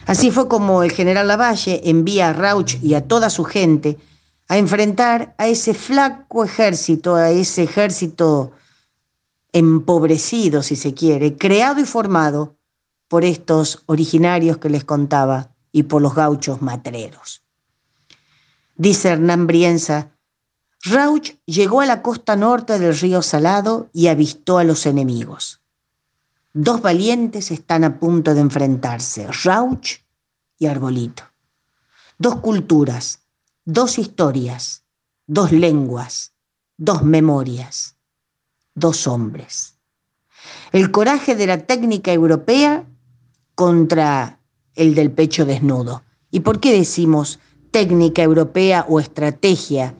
Así 0.05 0.31
fue 0.31 0.49
como 0.49 0.83
el 0.83 0.93
general 0.93 1.29
Lavalle 1.29 1.81
envía 1.85 2.29
a 2.29 2.33
Rauch 2.33 2.77
y 2.83 2.95
a 2.95 3.09
toda 3.09 3.31
su 3.31 3.45
gente 3.45 3.99
a 4.49 4.59
enfrentar 4.59 5.35
a 5.39 5.49
ese 5.49 5.75
flaco 5.75 6.45
ejército, 6.45 7.17
a 7.17 7.31
ese 7.31 7.65
ejército 7.65 8.53
empobrecido, 9.53 10.63
si 10.63 10.77
se 10.77 10.95
quiere, 10.95 11.37
creado 11.37 11.81
y 11.81 11.85
formado 11.85 12.57
por 13.09 13.25
estos 13.25 13.83
originarios 13.87 14.59
que 14.59 14.69
les 14.69 14.85
contaba 14.85 15.51
y 15.73 15.85
por 15.85 16.03
los 16.03 16.15
gauchos 16.15 16.63
matreros. 16.63 17.43
Dice 18.77 19.09
Hernán 19.09 19.47
Brienza, 19.47 20.11
Rauch 20.83 21.35
llegó 21.47 21.81
a 21.81 21.87
la 21.87 22.03
costa 22.03 22.37
norte 22.37 22.79
del 22.79 22.97
río 22.97 23.23
Salado 23.23 23.89
y 23.93 24.09
avistó 24.09 24.59
a 24.59 24.65
los 24.65 24.87
enemigos. 24.87 25.61
Dos 26.53 26.81
valientes 26.81 27.51
están 27.51 27.85
a 27.85 27.99
punto 27.99 28.35
de 28.35 28.41
enfrentarse, 28.41 29.27
Rauch 29.45 30.01
y 30.59 30.67
Arbolito. 30.67 31.25
Dos 32.19 32.37
culturas, 32.37 33.26
dos 33.66 33.98
historias, 33.98 34.85
dos 35.26 35.50
lenguas, 35.50 36.33
dos 36.79 37.02
memorias, 37.02 37.96
dos 38.74 39.09
hombres. 39.09 39.74
El 40.72 40.92
coraje 40.92 41.35
de 41.35 41.48
la 41.48 41.59
técnica 41.66 42.12
europea 42.12 42.87
contra 43.57 44.38
el 44.76 44.94
del 44.94 45.11
pecho 45.11 45.44
desnudo. 45.44 46.05
¿Y 46.31 46.40
por 46.40 46.61
qué 46.61 46.72
decimos 46.72 47.40
técnica 47.72 48.22
europea 48.22 48.87
o 48.88 49.00
estrategia? 49.00 49.94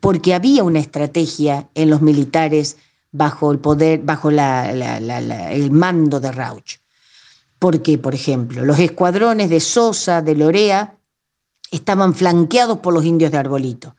Porque 0.00 0.34
había 0.34 0.62
una 0.62 0.80
estrategia 0.80 1.70
en 1.74 1.88
los 1.88 2.02
militares 2.02 2.76
bajo 3.12 3.50
el 3.50 3.58
poder, 3.60 4.00
bajo 4.00 4.28
el 4.28 5.70
mando 5.70 6.20
de 6.20 6.32
Rauch. 6.32 6.80
Porque, 7.58 7.96
por 7.96 8.14
ejemplo, 8.14 8.62
los 8.66 8.78
escuadrones 8.78 9.48
de 9.48 9.60
Sosa, 9.60 10.20
de 10.20 10.34
Lorea, 10.34 10.95
estaban 11.70 12.14
flanqueados 12.14 12.78
por 12.78 12.94
los 12.94 13.04
indios 13.04 13.32
de 13.32 13.38
Arbolito. 13.38 13.96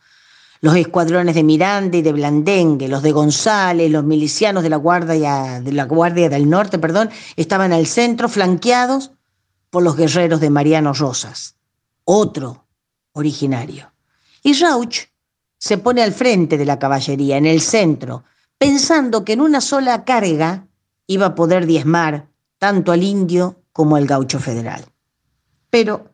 Los 0.62 0.76
escuadrones 0.76 1.36
de 1.36 1.44
Miranda 1.44 1.98
y 1.98 2.02
de 2.02 2.14
Blandengue, 2.14 2.88
los 2.88 3.04
de 3.04 3.12
González, 3.12 3.92
los 3.92 4.04
milicianos 4.04 4.64
de 4.64 4.70
la 4.70 4.78
Guardia, 4.78 5.62
de 5.62 5.72
la 5.72 5.86
Guardia 5.86 6.30
del 6.30 6.50
Norte, 6.50 6.80
perdón, 6.80 7.10
estaban 7.36 7.74
al 7.74 7.86
centro 7.86 8.28
flanqueados 8.28 9.12
por 9.70 9.84
los 9.84 9.96
guerreros 9.96 10.40
de 10.40 10.50
Mariano 10.50 10.94
Rosas, 10.94 11.56
otro 12.06 12.66
originario. 13.12 13.92
Y 14.42 14.54
Rauch 14.54 15.10
se 15.58 15.78
pone 15.78 16.02
al 16.02 16.14
frente 16.14 16.58
de 16.58 16.66
la 16.66 16.80
caballería, 16.80 17.38
en 17.38 17.46
el 17.46 17.62
centro, 17.62 18.24
pensando 18.58 19.24
que 19.24 19.34
en 19.34 19.42
una 19.42 19.62
sola 19.62 20.06
carga 20.06 20.68
iba 21.06 21.28
a 21.28 21.36
poder 21.36 21.66
diezmar 21.66 22.28
tanto 22.58 22.92
al 22.92 23.04
indio 23.04 23.62
como 23.72 23.96
al 23.96 24.08
gaucho 24.08 24.40
federal. 24.40 24.86
Pero 25.70 26.12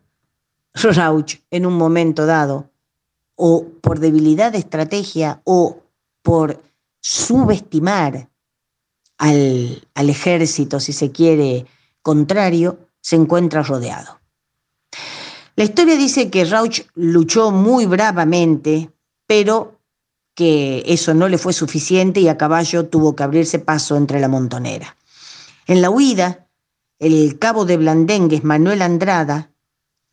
Rauch, 0.74 1.36
en 1.50 1.66
un 1.66 1.74
momento 1.74 2.26
dado, 2.26 2.70
o 3.36 3.66
por 3.80 4.00
debilidad 4.00 4.52
de 4.52 4.58
estrategia 4.58 5.40
o 5.44 5.82
por 6.22 6.62
subestimar 7.00 8.28
al, 9.18 9.88
al 9.94 10.10
ejército, 10.10 10.80
si 10.80 10.92
se 10.92 11.10
quiere, 11.10 11.66
contrario, 12.02 12.78
se 13.00 13.16
encuentra 13.16 13.62
rodeado. 13.62 14.20
La 15.56 15.64
historia 15.64 15.96
dice 15.96 16.30
que 16.30 16.44
Rauch 16.44 16.80
luchó 16.94 17.50
muy 17.50 17.86
bravamente, 17.86 18.90
pero 19.26 19.78
que 20.34 20.82
eso 20.86 21.14
no 21.14 21.28
le 21.28 21.38
fue 21.38 21.52
suficiente 21.52 22.20
y 22.20 22.28
a 22.28 22.36
caballo 22.36 22.86
tuvo 22.86 23.14
que 23.14 23.22
abrirse 23.22 23.60
paso 23.60 23.96
entre 23.96 24.18
la 24.20 24.28
montonera. 24.28 24.96
En 25.66 25.80
la 25.80 25.90
huida, 25.90 26.48
el 26.98 27.38
cabo 27.38 27.64
de 27.64 27.76
Blandengues, 27.76 28.42
Manuel 28.42 28.82
Andrada, 28.82 29.50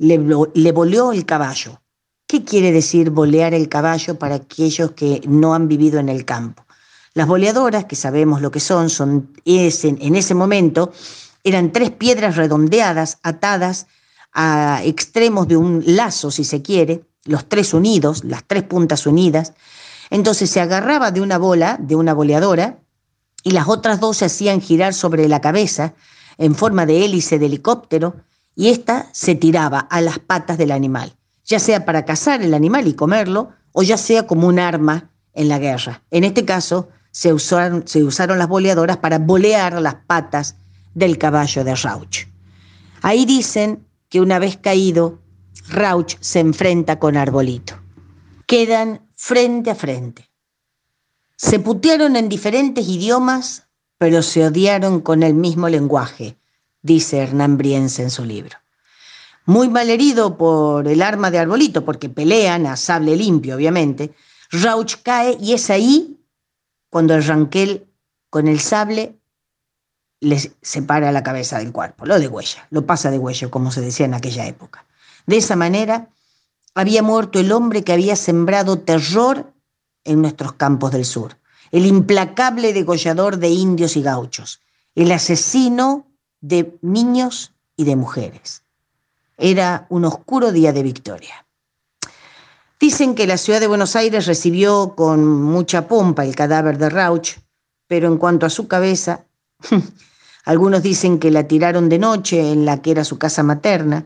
le, 0.01 0.19
le 0.55 0.71
boleó 0.71 1.11
el 1.11 1.25
caballo. 1.25 1.79
¿Qué 2.27 2.43
quiere 2.43 2.71
decir 2.71 3.11
bolear 3.11 3.53
el 3.53 3.69
caballo 3.69 4.17
para 4.17 4.35
aquellos 4.35 4.91
que 4.91 5.21
no 5.27 5.53
han 5.53 5.67
vivido 5.67 5.99
en 5.99 6.09
el 6.09 6.25
campo? 6.25 6.65
Las 7.13 7.27
boleadoras, 7.27 7.85
que 7.85 7.95
sabemos 7.95 8.41
lo 8.41 8.49
que 8.51 8.59
son, 8.59 8.89
son 8.89 9.33
en 9.45 10.15
ese 10.15 10.33
momento 10.33 10.91
eran 11.43 11.71
tres 11.71 11.91
piedras 11.91 12.35
redondeadas 12.35 13.19
atadas 13.21 13.87
a 14.33 14.81
extremos 14.83 15.47
de 15.47 15.57
un 15.57 15.83
lazo, 15.85 16.31
si 16.31 16.45
se 16.45 16.61
quiere, 16.61 17.03
los 17.25 17.47
tres 17.47 17.73
unidos, 17.73 18.23
las 18.23 18.43
tres 18.45 18.63
puntas 18.63 19.05
unidas. 19.05 19.53
Entonces 20.09 20.49
se 20.49 20.61
agarraba 20.61 21.11
de 21.11 21.21
una 21.21 21.37
bola, 21.37 21.77
de 21.79 21.95
una 21.95 22.13
boleadora, 22.13 22.79
y 23.43 23.51
las 23.51 23.67
otras 23.67 23.99
dos 23.99 24.17
se 24.17 24.25
hacían 24.25 24.61
girar 24.61 24.93
sobre 24.93 25.27
la 25.27 25.41
cabeza 25.41 25.93
en 26.37 26.55
forma 26.55 26.85
de 26.85 27.05
hélice 27.05 27.39
de 27.39 27.47
helicóptero, 27.47 28.15
y 28.55 28.69
ésta 28.69 29.09
se 29.13 29.35
tiraba 29.35 29.79
a 29.79 30.01
las 30.01 30.19
patas 30.19 30.57
del 30.57 30.71
animal, 30.71 31.13
ya 31.45 31.59
sea 31.59 31.85
para 31.85 32.05
cazar 32.05 32.41
el 32.41 32.53
animal 32.53 32.87
y 32.87 32.93
comerlo, 32.93 33.51
o 33.71 33.83
ya 33.83 33.97
sea 33.97 34.27
como 34.27 34.47
un 34.47 34.59
arma 34.59 35.11
en 35.33 35.49
la 35.49 35.59
guerra. 35.59 36.03
En 36.11 36.23
este 36.23 36.45
caso, 36.45 36.89
se 37.11 37.33
usaron, 37.33 37.87
se 37.87 38.03
usaron 38.03 38.39
las 38.39 38.47
boleadoras 38.47 38.97
para 38.97 39.19
bolear 39.19 39.81
las 39.81 39.95
patas 39.95 40.55
del 40.93 41.17
caballo 41.17 41.63
de 41.63 41.75
Rauch. 41.75 42.27
Ahí 43.01 43.25
dicen 43.25 43.85
que 44.09 44.21
una 44.21 44.39
vez 44.39 44.57
caído, 44.57 45.19
Rauch 45.69 46.17
se 46.19 46.39
enfrenta 46.39 46.99
con 46.99 47.17
Arbolito. 47.17 47.75
Quedan 48.45 49.07
frente 49.15 49.71
a 49.71 49.75
frente. 49.75 50.29
Se 51.37 51.59
putearon 51.59 52.15
en 52.15 52.29
diferentes 52.29 52.87
idiomas, 52.87 53.67
pero 53.97 54.21
se 54.21 54.45
odiaron 54.45 55.01
con 55.01 55.23
el 55.23 55.33
mismo 55.33 55.69
lenguaje, 55.69 56.37
dice 56.81 57.19
Hernán 57.19 57.57
Briense 57.57 58.03
en 58.03 58.11
su 58.11 58.25
libro. 58.25 58.57
Muy 59.45 59.69
mal 59.69 59.89
herido 59.89 60.37
por 60.37 60.87
el 60.87 61.01
arma 61.01 61.31
de 61.31 61.39
Arbolito, 61.39 61.83
porque 61.83 62.09
pelean 62.09 62.65
a 62.67 62.77
sable 62.77 63.15
limpio, 63.15 63.55
obviamente, 63.55 64.13
Rauch 64.51 64.97
cae 65.03 65.37
y 65.39 65.53
es 65.53 65.69
ahí 65.69 66.19
cuando 66.89 67.15
el 67.15 67.23
ranquel 67.23 67.87
con 68.29 68.47
el 68.47 68.59
sable 68.59 69.17
les 70.19 70.51
separa 70.61 71.11
la 71.11 71.23
cabeza 71.23 71.57
del 71.57 71.71
cuerpo, 71.71 72.05
lo 72.05 72.19
de 72.19 72.27
huella, 72.27 72.67
lo 72.69 72.85
pasa 72.85 73.09
de 73.09 73.17
huello, 73.17 73.49
como 73.49 73.71
se 73.71 73.81
decía 73.81 74.05
en 74.05 74.13
aquella 74.13 74.45
época. 74.45 74.85
De 75.25 75.37
esa 75.37 75.55
manera 75.55 76.09
había 76.75 77.01
muerto 77.01 77.39
el 77.39 77.51
hombre 77.51 77.83
que 77.83 77.93
había 77.93 78.15
sembrado 78.15 78.79
terror 78.79 79.51
en 80.03 80.21
nuestros 80.21 80.53
campos 80.53 80.91
del 80.91 81.05
sur, 81.05 81.37
el 81.71 81.85
implacable 81.85 82.73
degollador 82.73 83.37
de 83.37 83.49
indios 83.49 83.97
y 83.97 84.01
gauchos, 84.01 84.61
el 84.93 85.11
asesino 85.11 86.10
de 86.41 86.77
niños 86.81 87.53
y 87.75 87.85
de 87.85 87.95
mujeres. 87.95 88.63
Era 89.37 89.85
un 89.89 90.05
oscuro 90.05 90.51
día 90.51 90.73
de 90.73 90.83
victoria. 90.83 91.45
Dicen 92.79 93.15
que 93.15 93.27
la 93.27 93.37
ciudad 93.37 93.59
de 93.59 93.67
Buenos 93.67 93.95
Aires 93.95 94.25
recibió 94.25 94.95
con 94.95 95.25
mucha 95.25 95.87
pompa 95.87 96.25
el 96.25 96.35
cadáver 96.35 96.77
de 96.77 96.89
Rauch, 96.89 97.37
pero 97.87 98.07
en 98.07 98.17
cuanto 98.17 98.45
a 98.45 98.49
su 98.49 98.67
cabeza, 98.67 99.25
Algunos 100.45 100.81
dicen 100.81 101.19
que 101.19 101.31
la 101.31 101.47
tiraron 101.47 101.89
de 101.89 101.99
noche 101.99 102.51
en 102.51 102.65
la 102.65 102.81
que 102.81 102.91
era 102.91 103.03
su 103.03 103.17
casa 103.17 103.43
materna. 103.43 104.05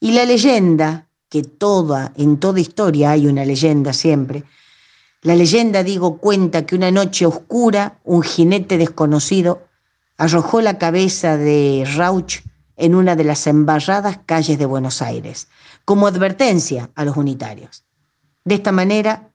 Y 0.00 0.12
la 0.12 0.24
leyenda, 0.24 1.08
que 1.28 1.42
toda, 1.42 2.12
en 2.16 2.38
toda 2.38 2.60
historia 2.60 3.10
hay 3.10 3.26
una 3.26 3.44
leyenda 3.44 3.92
siempre, 3.92 4.44
la 5.22 5.34
leyenda, 5.34 5.82
digo, 5.82 6.18
cuenta 6.18 6.64
que 6.64 6.76
una 6.76 6.92
noche 6.92 7.26
oscura 7.26 7.98
un 8.04 8.22
jinete 8.22 8.78
desconocido 8.78 9.67
arrojó 10.18 10.60
la 10.60 10.78
cabeza 10.78 11.36
de 11.36 11.88
Rauch 11.96 12.42
en 12.76 12.94
una 12.94 13.16
de 13.16 13.24
las 13.24 13.46
embarradas 13.46 14.20
calles 14.26 14.58
de 14.58 14.66
Buenos 14.66 15.00
Aires, 15.00 15.48
como 15.84 16.06
advertencia 16.06 16.90
a 16.94 17.04
los 17.04 17.16
unitarios. 17.16 17.84
De 18.44 18.56
esta 18.56 18.72
manera 18.72 19.30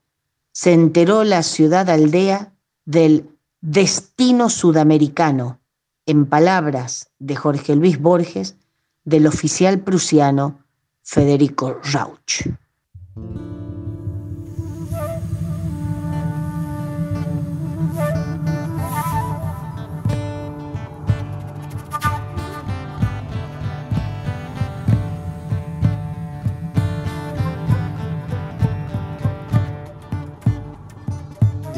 se 0.51 0.73
enteró 0.73 1.23
la 1.23 1.41
ciudad 1.41 1.89
aldea 1.89 2.53
del 2.85 3.29
destino 3.61 4.49
sudamericano 4.49 5.59
en 6.05 6.25
palabras 6.25 7.09
de 7.19 7.35
Jorge 7.35 7.75
Luis 7.75 7.99
Borges, 7.99 8.55
del 9.05 9.27
oficial 9.27 9.79
prusiano 9.79 10.59
Federico 11.01 11.79
Rauch. 11.91 12.43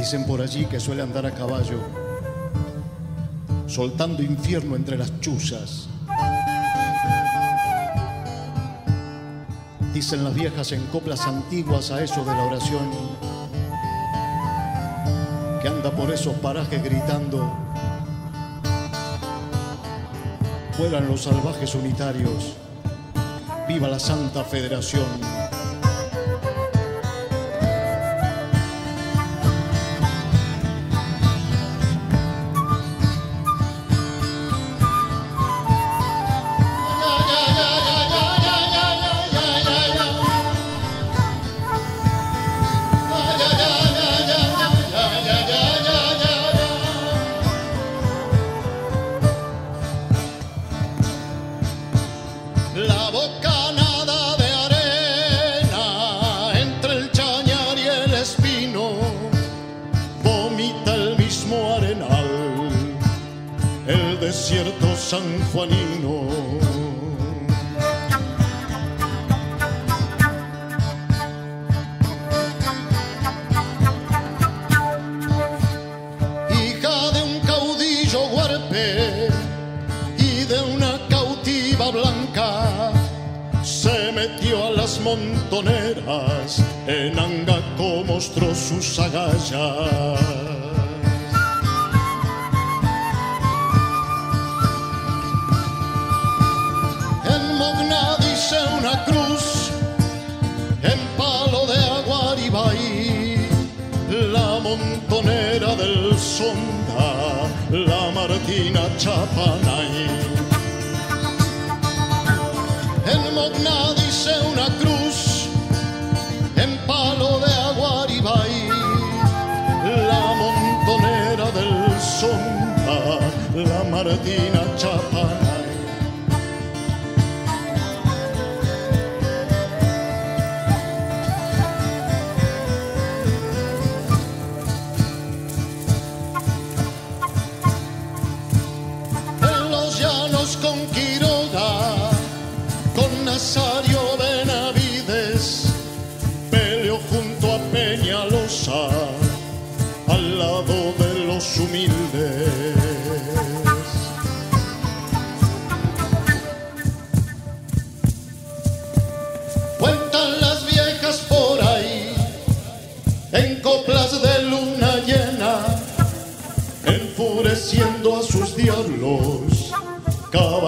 dicen 0.05 0.27
por 0.27 0.39
allí 0.39 0.67
que 0.67 0.79
suele 0.79 1.01
andar 1.01 1.25
a 1.25 1.31
caballo, 1.31 1.79
soltando 3.65 4.21
infierno 4.21 4.75
entre 4.75 4.99
las 4.99 5.19
chuzas. 5.19 5.87
Dicen 9.95 10.23
las 10.23 10.35
viejas 10.35 10.73
en 10.73 10.85
coplas 10.91 11.25
antiguas 11.25 11.89
a 11.89 12.03
eso 12.03 12.23
de 12.23 12.35
la 12.35 12.43
oración, 12.43 12.87
que 15.59 15.67
anda 15.67 15.89
por 15.89 16.11
esos 16.11 16.35
parajes 16.35 16.83
gritando, 16.83 17.51
fueran 20.73 21.07
los 21.07 21.23
salvajes 21.23 21.73
unitarios, 21.73 22.53
viva 23.67 23.87
la 23.87 23.97
Santa 23.97 24.43
Federación. 24.43 25.44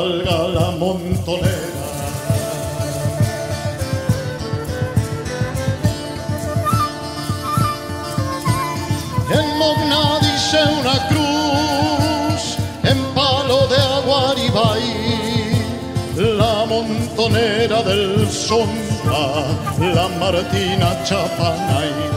salga 0.07 0.47
la 0.47 0.71
montonera. 0.71 1.85
En 9.37 9.47
Mogna 9.59 10.03
dice 10.21 10.59
una 10.79 10.97
cruz, 11.11 12.41
en 12.83 12.99
palo 13.15 13.59
de 13.67 13.79
Aguaribay, 13.97 14.85
la 16.15 16.65
montonera 16.65 17.83
del 17.83 18.27
sombra, 18.29 19.23
la 19.79 20.07
Martina 20.19 20.89
Chapanay 21.03 22.16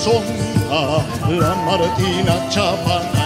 sombra, 0.00 1.04
la 1.28 1.54
Martina 1.66 2.48
Chapana 2.48 3.19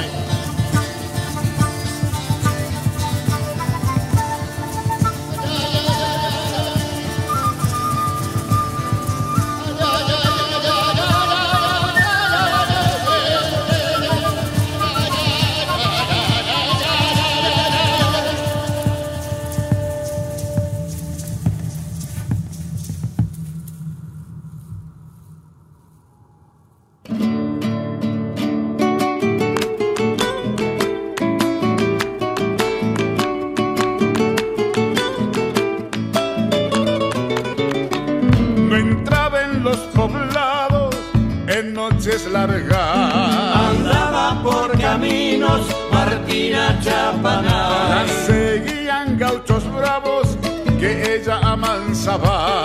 caminos, 44.94 45.66
Martina 45.90 46.78
Chapaná. 46.80 47.88
La 47.88 48.06
seguían 48.26 49.18
gauchos 49.18 49.64
bravos 49.72 50.38
que 50.78 51.16
ella 51.16 51.38
amansaba. 51.38 52.63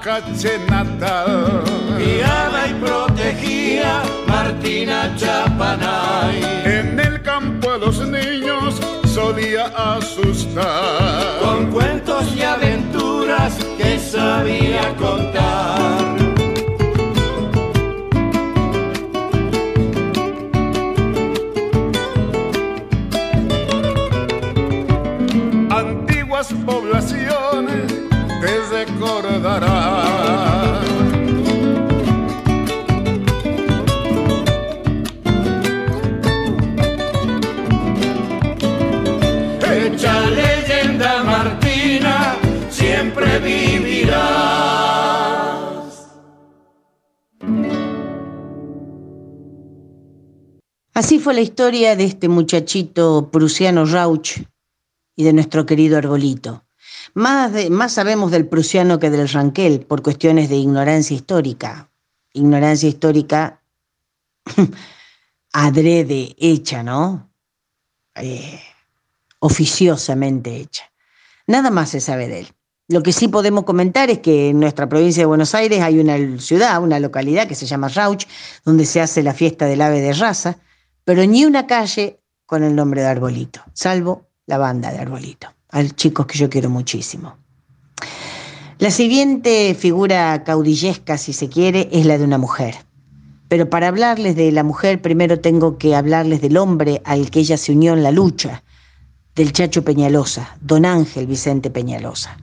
Acache 0.00 0.58
natal. 0.70 1.62
Guiada 1.98 2.68
y 2.68 2.74
protegida, 2.80 4.02
Martina 4.26 5.14
Chapanay. 5.14 6.40
En 6.64 6.98
el 6.98 7.20
campo 7.20 7.72
a 7.72 7.76
los 7.76 7.98
niños 8.08 8.80
solía 9.04 9.66
asustar. 9.66 11.40
Con 11.42 11.70
cuentos 11.70 12.34
y 12.34 12.40
aventuras 12.42 13.58
que 13.76 13.98
sabía 13.98 14.96
contar. 14.96 15.79
Así 51.00 51.18
fue 51.18 51.32
la 51.32 51.40
historia 51.40 51.96
de 51.96 52.04
este 52.04 52.28
muchachito 52.28 53.30
prusiano 53.32 53.86
Rauch 53.86 54.32
y 55.16 55.24
de 55.24 55.32
nuestro 55.32 55.64
querido 55.64 55.96
Arbolito. 55.96 56.66
Más, 57.14 57.70
más 57.70 57.94
sabemos 57.94 58.30
del 58.30 58.46
prusiano 58.46 58.98
que 58.98 59.08
del 59.08 59.26
Ranquel 59.26 59.80
por 59.80 60.02
cuestiones 60.02 60.50
de 60.50 60.56
ignorancia 60.56 61.16
histórica. 61.16 61.88
Ignorancia 62.34 62.86
histórica 62.86 63.62
adrede 65.54 66.36
hecha, 66.36 66.82
¿no? 66.82 67.30
Eh, 68.16 68.60
oficiosamente 69.38 70.54
hecha. 70.54 70.84
Nada 71.46 71.70
más 71.70 71.88
se 71.88 72.00
sabe 72.00 72.28
de 72.28 72.40
él. 72.40 72.48
Lo 72.88 73.02
que 73.02 73.14
sí 73.14 73.28
podemos 73.28 73.64
comentar 73.64 74.10
es 74.10 74.18
que 74.18 74.50
en 74.50 74.60
nuestra 74.60 74.86
provincia 74.86 75.22
de 75.22 75.26
Buenos 75.26 75.54
Aires 75.54 75.80
hay 75.80 75.98
una 75.98 76.18
ciudad, 76.38 76.82
una 76.82 77.00
localidad 77.00 77.48
que 77.48 77.54
se 77.54 77.64
llama 77.64 77.88
Rauch, 77.88 78.26
donde 78.66 78.84
se 78.84 79.00
hace 79.00 79.22
la 79.22 79.32
fiesta 79.32 79.64
del 79.64 79.80
ave 79.80 80.02
de 80.02 80.12
raza, 80.12 80.58
pero 81.04 81.24
ni 81.26 81.44
una 81.44 81.66
calle 81.66 82.20
con 82.46 82.62
el 82.62 82.74
nombre 82.74 83.02
de 83.02 83.08
Arbolito, 83.08 83.60
salvo 83.72 84.26
la 84.46 84.58
banda 84.58 84.90
de 84.90 84.98
Arbolito, 84.98 85.48
al 85.70 85.94
chicos 85.94 86.26
que 86.26 86.38
yo 86.38 86.50
quiero 86.50 86.70
muchísimo. 86.70 87.36
La 88.78 88.90
siguiente 88.90 89.74
figura 89.74 90.42
caudillesca, 90.42 91.18
si 91.18 91.32
se 91.32 91.48
quiere, 91.48 91.88
es 91.92 92.06
la 92.06 92.16
de 92.16 92.24
una 92.24 92.38
mujer. 92.38 92.76
Pero 93.48 93.68
para 93.68 93.88
hablarles 93.88 94.36
de 94.36 94.50
la 94.52 94.62
mujer, 94.62 95.02
primero 95.02 95.40
tengo 95.40 95.76
que 95.76 95.94
hablarles 95.94 96.40
del 96.40 96.56
hombre 96.56 97.02
al 97.04 97.30
que 97.30 97.40
ella 97.40 97.56
se 97.56 97.72
unió 97.72 97.92
en 97.92 98.02
la 98.02 98.10
lucha, 98.10 98.62
del 99.34 99.52
Chacho 99.52 99.84
Peñalosa, 99.84 100.56
don 100.60 100.86
Ángel 100.86 101.26
Vicente 101.26 101.70
Peñalosa. 101.70 102.36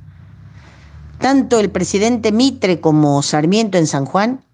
Tanto 1.20 1.60
el 1.60 1.72
presidente 1.72 2.32
Mitre 2.32 2.80
como 2.80 3.24
Sarmiento 3.24 3.78
en 3.78 3.88
San 3.88 4.06
Juan 4.06 4.46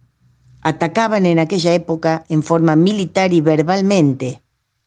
atacaban 0.63 1.25
en 1.25 1.39
aquella 1.39 1.73
época 1.73 2.23
en 2.29 2.41
forma 2.41 2.75
militar 2.75 3.33
y 3.33 3.41
verbalmente 3.41 4.41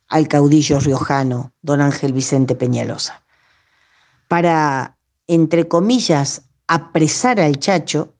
al 0.09 0.27
caudillo 0.27 0.81
riojano, 0.81 1.53
don 1.63 1.81
Ángel 1.81 2.13
Vicente 2.13 2.55
Peñalosa. 2.55 3.23
Para, 4.29 4.97
entre 5.27 5.69
comillas, 5.69 6.43
apresar 6.67 7.41
al 7.41 7.59
Chacho, 7.59 8.15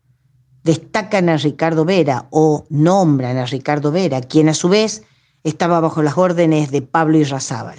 destacan 0.63 1.29
a 1.29 1.37
Ricardo 1.37 1.85
Vera 1.85 2.27
o 2.31 2.67
nombran 2.69 3.39
a 3.39 3.47
Ricardo 3.47 3.91
Vera, 3.91 4.21
quien 4.21 4.49
a 4.49 4.55
su 4.55 4.69
vez 4.69 5.05
estaba 5.43 5.81
bajo 5.81 6.03
las 6.03 6.19
órdenes 6.19 6.71
de 6.71 6.83
Pablo 6.83 7.19
Irrazábal. 7.19 7.79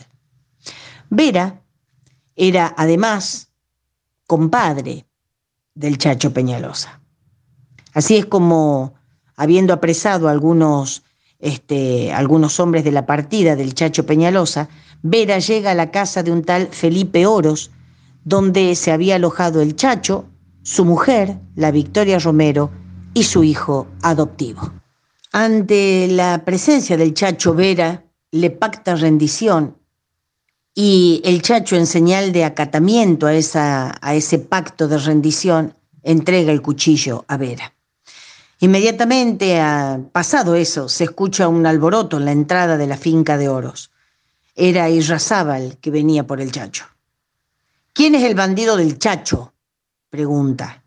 Vera 1.09 1.61
era 2.35 2.73
además 2.77 3.49
compadre 4.25 5.05
del 5.75 5.97
Chacho 5.97 6.33
Peñalosa. 6.33 7.01
Así 7.93 8.17
es 8.17 8.25
como, 8.25 8.93
habiendo 9.37 9.73
apresado 9.73 10.27
a 10.27 10.31
algunos, 10.31 11.03
este, 11.39 12.11
algunos 12.11 12.59
hombres 12.59 12.83
de 12.83 12.91
la 12.91 13.05
partida 13.05 13.55
del 13.55 13.73
Chacho 13.73 14.05
Peñalosa, 14.05 14.67
Vera 15.01 15.39
llega 15.39 15.71
a 15.71 15.75
la 15.75 15.91
casa 15.91 16.23
de 16.23 16.31
un 16.31 16.43
tal 16.43 16.67
Felipe 16.71 17.25
Oros, 17.25 17.71
donde 18.25 18.75
se 18.75 18.91
había 18.91 19.15
alojado 19.15 19.61
el 19.61 19.75
Chacho, 19.75 20.25
su 20.63 20.83
mujer, 20.83 21.37
la 21.55 21.71
Victoria 21.71 22.19
Romero, 22.19 22.71
y 23.13 23.23
su 23.23 23.43
hijo 23.43 23.87
adoptivo. 24.01 24.73
Ante 25.31 26.07
la 26.09 26.43
presencia 26.43 26.97
del 26.97 27.13
Chacho 27.13 27.53
Vera, 27.53 28.03
le 28.31 28.49
pacta 28.49 28.95
rendición 28.95 29.77
y 30.79 31.21
el 31.25 31.41
Chacho, 31.41 31.75
en 31.75 31.87
señal 31.87 32.31
de 32.31 32.43
acatamiento 32.43 33.25
a, 33.25 33.33
esa, 33.33 33.97
a 33.99 34.13
ese 34.13 34.37
pacto 34.37 34.87
de 34.87 34.99
rendición, 34.99 35.73
entrega 36.03 36.51
el 36.51 36.61
cuchillo 36.61 37.25
a 37.27 37.37
Vera. 37.37 37.73
Inmediatamente, 38.59 39.61
pasado 40.11 40.55
eso, 40.55 40.89
se 40.89 41.03
escucha 41.03 41.47
un 41.47 41.65
alboroto 41.65 42.17
en 42.17 42.25
la 42.25 42.31
entrada 42.31 42.77
de 42.77 42.87
la 42.87 42.97
finca 42.97 43.37
de 43.37 43.49
Oros. 43.49 43.91
Era 44.55 44.89
Irrazábal 44.89 45.77
que 45.79 45.91
venía 45.91 46.25
por 46.25 46.41
el 46.41 46.51
Chacho. 46.51 46.85
¿Quién 47.93 48.15
es 48.15 48.23
el 48.23 48.35
bandido 48.35 48.75
del 48.75 48.97
Chacho? 48.97 49.53
pregunta. 50.09 50.83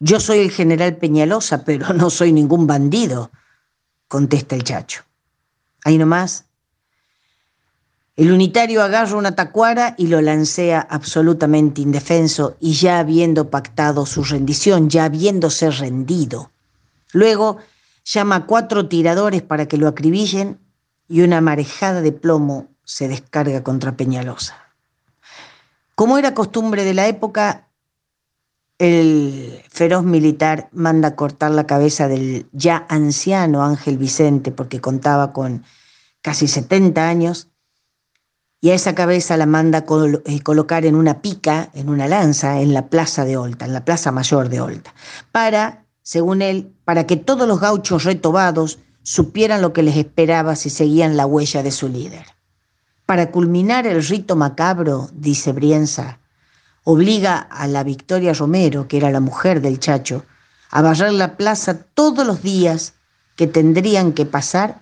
Yo 0.00 0.20
soy 0.20 0.40
el 0.40 0.50
general 0.50 0.96
Peñalosa, 0.96 1.64
pero 1.64 1.94
no 1.94 2.10
soy 2.10 2.32
ningún 2.32 2.66
bandido, 2.66 3.30
contesta 4.08 4.54
el 4.54 4.64
chacho. 4.64 5.02
Ahí 5.84 5.96
nomás. 5.96 6.44
El 8.16 8.30
unitario 8.30 8.82
agarra 8.82 9.16
una 9.16 9.34
tacuara 9.34 9.94
y 9.98 10.06
lo 10.06 10.20
lancea 10.20 10.86
absolutamente 10.88 11.80
indefenso 11.80 12.56
y 12.60 12.74
ya 12.74 13.00
habiendo 13.00 13.50
pactado 13.50 14.06
su 14.06 14.22
rendición, 14.22 14.88
ya 14.88 15.06
habiéndose 15.06 15.68
rendido. 15.72 16.52
Luego 17.12 17.58
llama 18.04 18.36
a 18.36 18.46
cuatro 18.46 18.88
tiradores 18.88 19.42
para 19.42 19.66
que 19.66 19.78
lo 19.78 19.88
acribillen 19.88 20.60
y 21.08 21.22
una 21.22 21.40
marejada 21.40 22.02
de 22.02 22.12
plomo 22.12 22.68
se 22.84 23.08
descarga 23.08 23.64
contra 23.64 23.96
Peñalosa. 23.96 24.56
Como 25.96 26.16
era 26.16 26.34
costumbre 26.34 26.84
de 26.84 26.94
la 26.94 27.08
época, 27.08 27.68
el 28.78 29.62
feroz 29.70 30.04
militar 30.04 30.68
manda 30.72 31.16
cortar 31.16 31.50
la 31.50 31.66
cabeza 31.66 32.06
del 32.06 32.46
ya 32.52 32.86
anciano 32.88 33.64
Ángel 33.64 33.98
Vicente, 33.98 34.52
porque 34.52 34.80
contaba 34.80 35.32
con 35.32 35.64
casi 36.20 36.48
70 36.48 37.08
años, 37.08 37.48
y 38.64 38.70
a 38.70 38.74
esa 38.74 38.94
cabeza 38.94 39.36
la 39.36 39.44
manda 39.44 39.84
eh, 40.24 40.40
colocar 40.40 40.86
en 40.86 40.96
una 40.96 41.20
pica, 41.20 41.68
en 41.74 41.90
una 41.90 42.08
lanza, 42.08 42.62
en 42.62 42.72
la 42.72 42.86
plaza 42.86 43.26
de 43.26 43.36
Olta, 43.36 43.66
en 43.66 43.74
la 43.74 43.84
plaza 43.84 44.10
mayor 44.10 44.48
de 44.48 44.62
Olta, 44.62 44.94
para, 45.32 45.84
según 46.00 46.40
él, 46.40 46.72
para 46.86 47.06
que 47.06 47.18
todos 47.18 47.46
los 47.46 47.60
gauchos 47.60 48.04
retobados 48.04 48.78
supieran 49.02 49.60
lo 49.60 49.74
que 49.74 49.82
les 49.82 49.98
esperaba 49.98 50.56
si 50.56 50.70
seguían 50.70 51.18
la 51.18 51.26
huella 51.26 51.62
de 51.62 51.70
su 51.72 51.90
líder. 51.90 52.24
Para 53.04 53.30
culminar 53.30 53.86
el 53.86 54.02
rito 54.02 54.34
macabro, 54.34 55.10
dice 55.12 55.52
Brienza, 55.52 56.20
obliga 56.84 57.36
a 57.36 57.66
la 57.66 57.84
Victoria 57.84 58.32
Romero, 58.32 58.88
que 58.88 58.96
era 58.96 59.10
la 59.10 59.20
mujer 59.20 59.60
del 59.60 59.78
Chacho, 59.78 60.24
a 60.70 60.80
barrer 60.80 61.12
la 61.12 61.36
plaza 61.36 61.82
todos 61.92 62.26
los 62.26 62.42
días 62.42 62.94
que 63.36 63.46
tendrían 63.46 64.14
que 64.14 64.24
pasar 64.24 64.80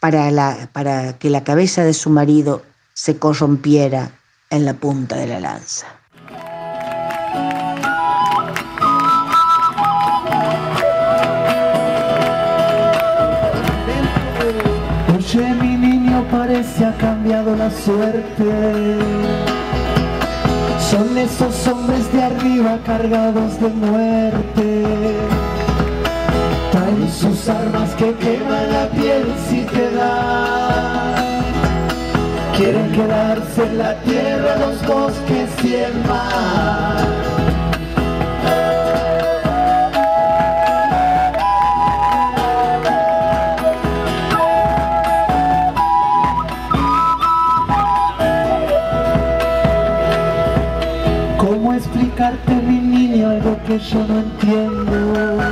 para, 0.00 1.16
que 1.18 1.30
la 1.30 1.44
cabeza 1.44 1.82
de 1.82 1.94
su 1.94 2.10
marido 2.10 2.62
se 2.96 3.18
corrompiera 3.18 4.10
en 4.48 4.64
la 4.64 4.72
punta 4.72 5.16
de 5.16 5.26
la 5.26 5.38
lanza. 5.38 5.86
Oye, 15.14 15.54
mi 15.60 15.76
niño 15.76 16.26
parece 16.30 16.86
ha 16.86 16.96
cambiado 16.96 17.54
la 17.54 17.70
suerte 17.70 19.36
son 20.90 21.18
esos 21.18 21.66
hombres 21.66 22.12
de 22.12 22.22
arriba 22.22 22.78
cargados 22.86 23.60
de 23.60 23.68
muerte. 23.68 24.84
Traen 26.70 27.12
sus 27.12 27.48
armas 27.48 27.94
que 27.96 28.14
queman 28.14 28.72
la 28.72 28.88
piel 28.90 29.24
si 29.48 29.62
te 29.64 29.90
da. 29.90 30.55
Quieren 32.56 32.92
quedarse 32.92 33.64
en 33.64 33.78
la 33.78 33.94
tierra, 34.02 34.56
los 34.56 34.86
bosques 34.86 35.64
y 35.64 35.74
el 35.74 35.94
mar. 36.06 37.26
que 53.66 53.78
yo 53.80 54.06
no 54.06 54.20
entiendo. 54.20 55.42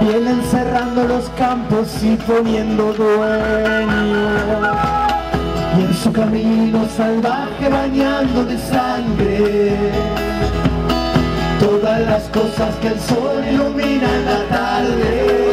Vienen 0.00 0.42
cerrando 0.50 1.04
los 1.04 1.30
campos 1.30 2.02
y 2.02 2.16
poniendo 2.16 2.92
dueño. 2.92 4.93
Y 5.76 5.80
en 5.82 5.94
su 5.94 6.12
camino 6.12 6.86
salvaje 6.96 7.68
bañando 7.68 8.44
de 8.44 8.58
sangre 8.58 9.76
todas 11.58 12.00
las 12.00 12.22
cosas 12.24 12.74
que 12.76 12.88
el 12.88 13.00
sol 13.00 13.44
ilumina 13.50 14.08
la 14.24 14.56
tarde. 14.56 15.43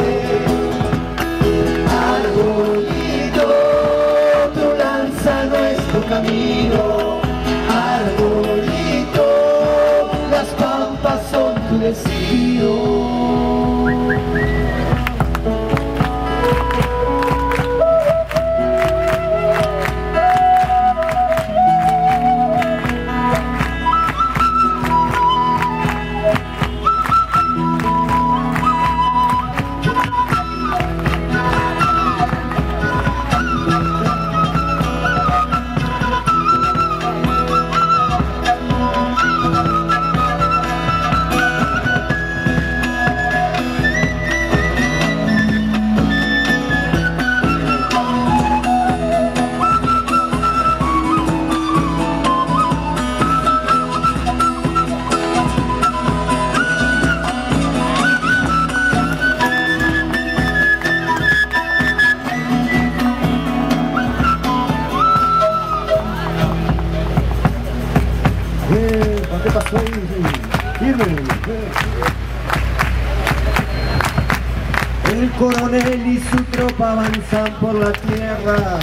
Tropa 76.72 76.92
avanzan 76.92 77.52
por 77.60 77.74
la 77.74 77.92
tierra. 77.92 78.78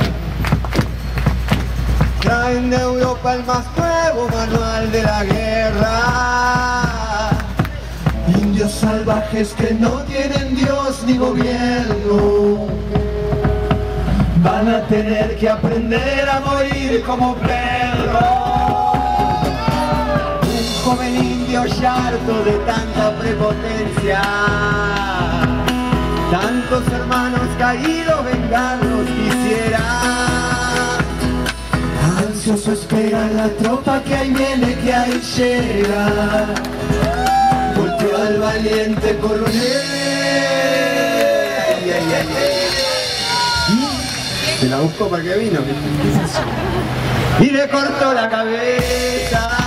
Traen 2.21 2.69
de 2.69 2.77
Europa 2.77 3.33
el 3.35 3.43
más 3.45 3.65
nuevo 3.77 4.27
manual 4.29 4.91
de 4.91 5.03
la 5.03 5.23
guerra. 5.23 7.29
Indios 8.27 8.71
salvajes 8.71 9.53
que 9.53 9.73
no 9.73 10.01
tienen 10.03 10.55
Dios 10.55 11.03
ni 11.05 11.17
gobierno. 11.17 12.67
Van 14.43 14.67
a 14.67 14.81
tener 14.87 15.37
que 15.37 15.49
aprender 15.49 16.29
a 16.29 16.41
morir 16.41 17.01
como 17.05 17.35
perros. 17.35 18.23
Un 20.43 20.83
joven 20.83 21.15
indio 21.15 21.61
harto 21.61 22.43
de 22.43 22.59
tanta 22.65 23.15
prepotencia. 23.19 24.21
Tantos 26.31 26.83
hermanos 26.93 27.41
caídos 27.57 28.23
vengarlos 28.23 29.07
quisiera. 29.07 29.79
Ansioso 32.19 32.73
espera 32.73 33.27
la 33.29 33.49
tropa 33.49 34.03
que 34.03 34.15
ahí 34.15 34.29
viene, 34.29 34.75
que 34.75 34.93
ahí 34.93 35.19
llega. 35.35 36.45
Volteó 37.75 38.15
al 38.15 38.39
valiente 38.39 39.17
coronel. 39.17 39.99
Se 44.59 44.69
la 44.69 44.79
buscó 44.81 45.07
para 45.07 45.23
que 45.23 45.35
vino. 45.35 45.59
Y 47.39 47.49
le 47.49 47.67
cortó 47.69 48.13
la 48.13 48.29
cabeza. 48.29 49.59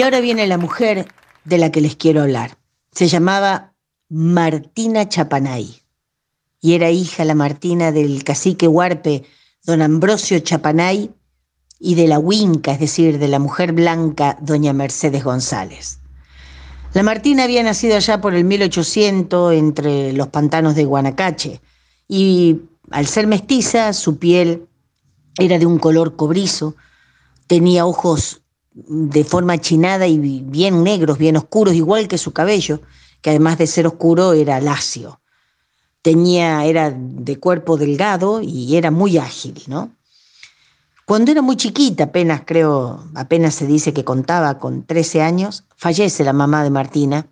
Y 0.00 0.02
ahora 0.02 0.20
viene 0.20 0.46
la 0.46 0.56
mujer 0.56 1.08
de 1.44 1.58
la 1.58 1.70
que 1.70 1.82
les 1.82 1.94
quiero 1.94 2.22
hablar. 2.22 2.56
Se 2.90 3.06
llamaba 3.06 3.74
Martina 4.08 5.06
Chapanay 5.06 5.82
y 6.58 6.72
era 6.72 6.88
hija 6.88 7.26
la 7.26 7.34
Martina 7.34 7.92
del 7.92 8.24
cacique 8.24 8.66
huarpe 8.66 9.24
don 9.62 9.82
Ambrosio 9.82 10.38
Chapanay 10.38 11.10
y 11.78 11.96
de 11.96 12.08
la 12.08 12.18
huinca, 12.18 12.72
es 12.72 12.80
decir, 12.80 13.18
de 13.18 13.28
la 13.28 13.38
mujer 13.38 13.74
blanca 13.74 14.38
doña 14.40 14.72
Mercedes 14.72 15.22
González. 15.22 15.98
La 16.94 17.02
Martina 17.02 17.44
había 17.44 17.62
nacido 17.62 17.96
allá 17.96 18.22
por 18.22 18.32
el 18.32 18.44
1800 18.44 19.52
entre 19.52 20.14
los 20.14 20.28
pantanos 20.28 20.76
de 20.76 20.86
Guanacache 20.86 21.60
y 22.08 22.58
al 22.90 23.06
ser 23.06 23.26
mestiza 23.26 23.92
su 23.92 24.16
piel 24.16 24.66
era 25.38 25.58
de 25.58 25.66
un 25.66 25.78
color 25.78 26.16
cobrizo, 26.16 26.74
tenía 27.46 27.84
ojos 27.84 28.40
de 28.72 29.24
forma 29.24 29.58
chinada 29.58 30.06
y 30.06 30.18
bien 30.18 30.82
negros, 30.84 31.18
bien 31.18 31.36
oscuros, 31.36 31.74
igual 31.74 32.08
que 32.08 32.18
su 32.18 32.32
cabello, 32.32 32.80
que 33.20 33.30
además 33.30 33.58
de 33.58 33.66
ser 33.66 33.86
oscuro 33.86 34.32
era 34.32 34.60
lacio. 34.60 35.20
Tenía, 36.02 36.64
era 36.64 36.90
de 36.90 37.38
cuerpo 37.38 37.76
delgado 37.76 38.40
y 38.40 38.76
era 38.76 38.90
muy 38.90 39.18
ágil, 39.18 39.62
¿no? 39.66 39.94
Cuando 41.04 41.32
era 41.32 41.42
muy 41.42 41.56
chiquita, 41.56 42.04
apenas 42.04 42.42
creo, 42.46 43.04
apenas 43.16 43.56
se 43.56 43.66
dice 43.66 43.92
que 43.92 44.04
contaba 44.04 44.60
con 44.60 44.86
13 44.86 45.22
años, 45.22 45.64
fallece 45.76 46.22
la 46.22 46.32
mamá 46.32 46.62
de 46.62 46.70
Martina 46.70 47.26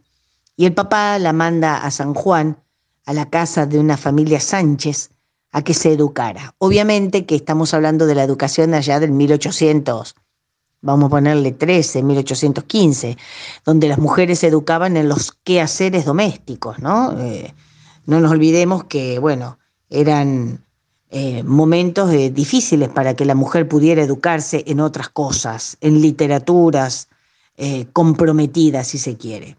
y 0.57 0.66
el 0.66 0.74
papá 0.74 1.16
la 1.20 1.32
manda 1.32 1.78
a 1.78 1.91
San 1.93 2.12
Juan, 2.12 2.59
a 3.07 3.12
la 3.12 3.30
casa 3.30 3.66
de 3.66 3.78
una 3.78 3.97
familia 3.97 4.41
Sánchez, 4.41 5.11
a 5.53 5.62
que 5.62 5.74
se 5.74 5.93
educara. 5.93 6.57
Obviamente 6.59 7.24
que 7.24 7.36
estamos 7.36 7.72
hablando 7.72 8.07
de 8.07 8.16
la 8.16 8.24
educación 8.24 8.74
allá 8.74 8.99
del 8.99 9.12
1800, 9.12 10.16
vamos 10.80 11.06
a 11.06 11.10
ponerle 11.10 11.52
13, 11.52 12.02
1815, 12.02 13.16
donde 13.64 13.88
las 13.88 13.98
mujeres 13.98 14.40
se 14.40 14.48
educaban 14.48 14.96
en 14.96 15.08
los 15.08 15.32
quehaceres 15.32 16.04
domésticos, 16.04 16.78
¿no? 16.78 17.18
Eh, 17.18 17.54
no 18.06 18.20
nos 18.20 18.30
olvidemos 18.30 18.84
que, 18.84 19.18
bueno, 19.18 19.58
eran 19.90 20.64
eh, 21.10 21.42
momentos 21.42 22.12
eh, 22.12 22.30
difíciles 22.30 22.88
para 22.88 23.14
que 23.14 23.24
la 23.24 23.34
mujer 23.34 23.68
pudiera 23.68 24.02
educarse 24.02 24.64
en 24.66 24.80
otras 24.80 25.08
cosas, 25.08 25.76
en 25.80 26.00
literaturas 26.00 27.08
comprometidas, 27.92 28.86
si 28.86 28.98
se 28.98 29.16
quiere. 29.16 29.56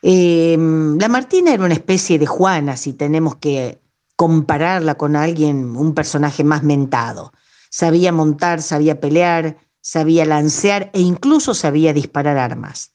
La 0.00 1.08
Martina 1.08 1.52
era 1.52 1.62
una 1.62 1.74
especie 1.74 2.18
de 2.18 2.24
Juana, 2.24 2.78
si 2.78 2.94
tenemos 2.94 3.36
que 3.36 3.78
compararla 4.16 4.94
con 4.94 5.14
alguien, 5.14 5.76
un 5.76 5.92
personaje 5.92 6.44
más 6.44 6.62
mentado. 6.62 7.34
Sabía 7.70 8.12
montar, 8.12 8.62
sabía 8.62 9.00
pelear, 9.00 9.58
sabía 9.80 10.24
lancear 10.24 10.90
e 10.92 11.00
incluso 11.00 11.54
sabía 11.54 11.92
disparar 11.92 12.38
armas. 12.38 12.92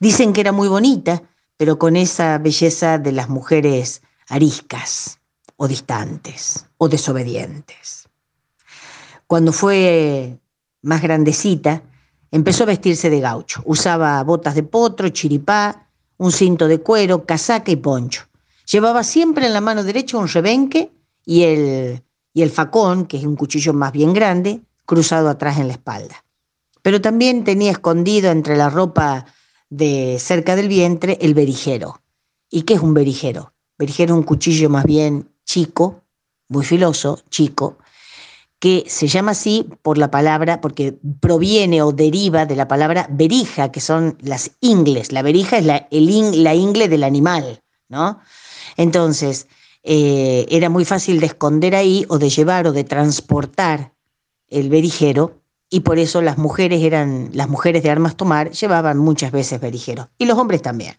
Dicen 0.00 0.32
que 0.32 0.40
era 0.40 0.52
muy 0.52 0.68
bonita, 0.68 1.22
pero 1.56 1.78
con 1.78 1.96
esa 1.96 2.38
belleza 2.38 2.98
de 2.98 3.12
las 3.12 3.28
mujeres 3.28 4.02
ariscas 4.28 5.18
o 5.56 5.66
distantes 5.66 6.66
o 6.78 6.88
desobedientes. 6.88 8.08
Cuando 9.26 9.52
fue 9.52 10.38
más 10.82 11.02
grandecita, 11.02 11.82
empezó 12.30 12.62
a 12.62 12.66
vestirse 12.66 13.10
de 13.10 13.20
gaucho. 13.20 13.62
Usaba 13.64 14.22
botas 14.22 14.54
de 14.54 14.62
potro, 14.62 15.08
chiripá, 15.08 15.88
un 16.16 16.32
cinto 16.32 16.68
de 16.68 16.80
cuero, 16.80 17.24
casaca 17.26 17.70
y 17.70 17.76
poncho. 17.76 18.22
Llevaba 18.70 19.02
siempre 19.02 19.46
en 19.46 19.52
la 19.52 19.60
mano 19.60 19.82
derecha 19.82 20.18
un 20.18 20.28
rebenque 20.28 20.92
y 21.24 21.42
el, 21.42 22.02
y 22.38 22.42
el 22.42 22.52
facón, 22.52 23.06
que 23.06 23.16
es 23.16 23.24
un 23.24 23.34
cuchillo 23.34 23.72
más 23.72 23.90
bien 23.90 24.12
grande, 24.12 24.60
cruzado 24.86 25.28
atrás 25.28 25.58
en 25.58 25.66
la 25.66 25.72
espalda. 25.72 26.24
Pero 26.82 27.00
también 27.00 27.42
tenía 27.42 27.72
escondido 27.72 28.30
entre 28.30 28.56
la 28.56 28.70
ropa 28.70 29.26
de 29.70 30.18
cerca 30.20 30.54
del 30.54 30.68
vientre 30.68 31.18
el 31.20 31.34
berijero. 31.34 32.00
¿Y 32.48 32.62
qué 32.62 32.74
es 32.74 32.80
un 32.80 32.94
berijero? 32.94 33.54
Berijero 33.76 34.14
es 34.14 34.18
un 34.18 34.24
cuchillo 34.24 34.70
más 34.70 34.84
bien 34.84 35.28
chico, 35.44 36.04
muy 36.48 36.64
filoso, 36.64 37.20
chico, 37.28 37.78
que 38.60 38.84
se 38.86 39.08
llama 39.08 39.32
así 39.32 39.66
por 39.82 39.98
la 39.98 40.12
palabra, 40.12 40.60
porque 40.60 40.96
proviene 41.18 41.82
o 41.82 41.90
deriva 41.90 42.46
de 42.46 42.54
la 42.54 42.68
palabra 42.68 43.08
berija, 43.10 43.72
que 43.72 43.80
son 43.80 44.16
las 44.20 44.52
ingles. 44.60 45.10
La 45.10 45.22
berija 45.22 45.58
es 45.58 45.64
la, 45.64 45.88
el 45.90 46.44
la 46.44 46.54
ingle 46.54 46.88
del 46.88 47.02
animal, 47.02 47.64
¿no? 47.88 48.20
Entonces, 48.76 49.48
eh, 49.90 50.44
era 50.50 50.68
muy 50.68 50.84
fácil 50.84 51.18
de 51.18 51.24
esconder 51.24 51.74
ahí 51.74 52.04
o 52.10 52.18
de 52.18 52.28
llevar 52.28 52.66
o 52.66 52.72
de 52.72 52.84
transportar 52.84 53.94
el 54.48 54.68
berijero 54.68 55.40
y 55.70 55.80
por 55.80 55.98
eso 55.98 56.20
las 56.20 56.36
mujeres 56.36 56.82
eran, 56.82 57.30
las 57.32 57.48
mujeres 57.48 57.82
de 57.82 57.90
armas 57.90 58.14
tomar 58.14 58.50
llevaban 58.50 58.98
muchas 58.98 59.32
veces 59.32 59.62
berijero 59.62 60.10
y 60.18 60.26
los 60.26 60.36
hombres 60.36 60.60
también. 60.60 60.98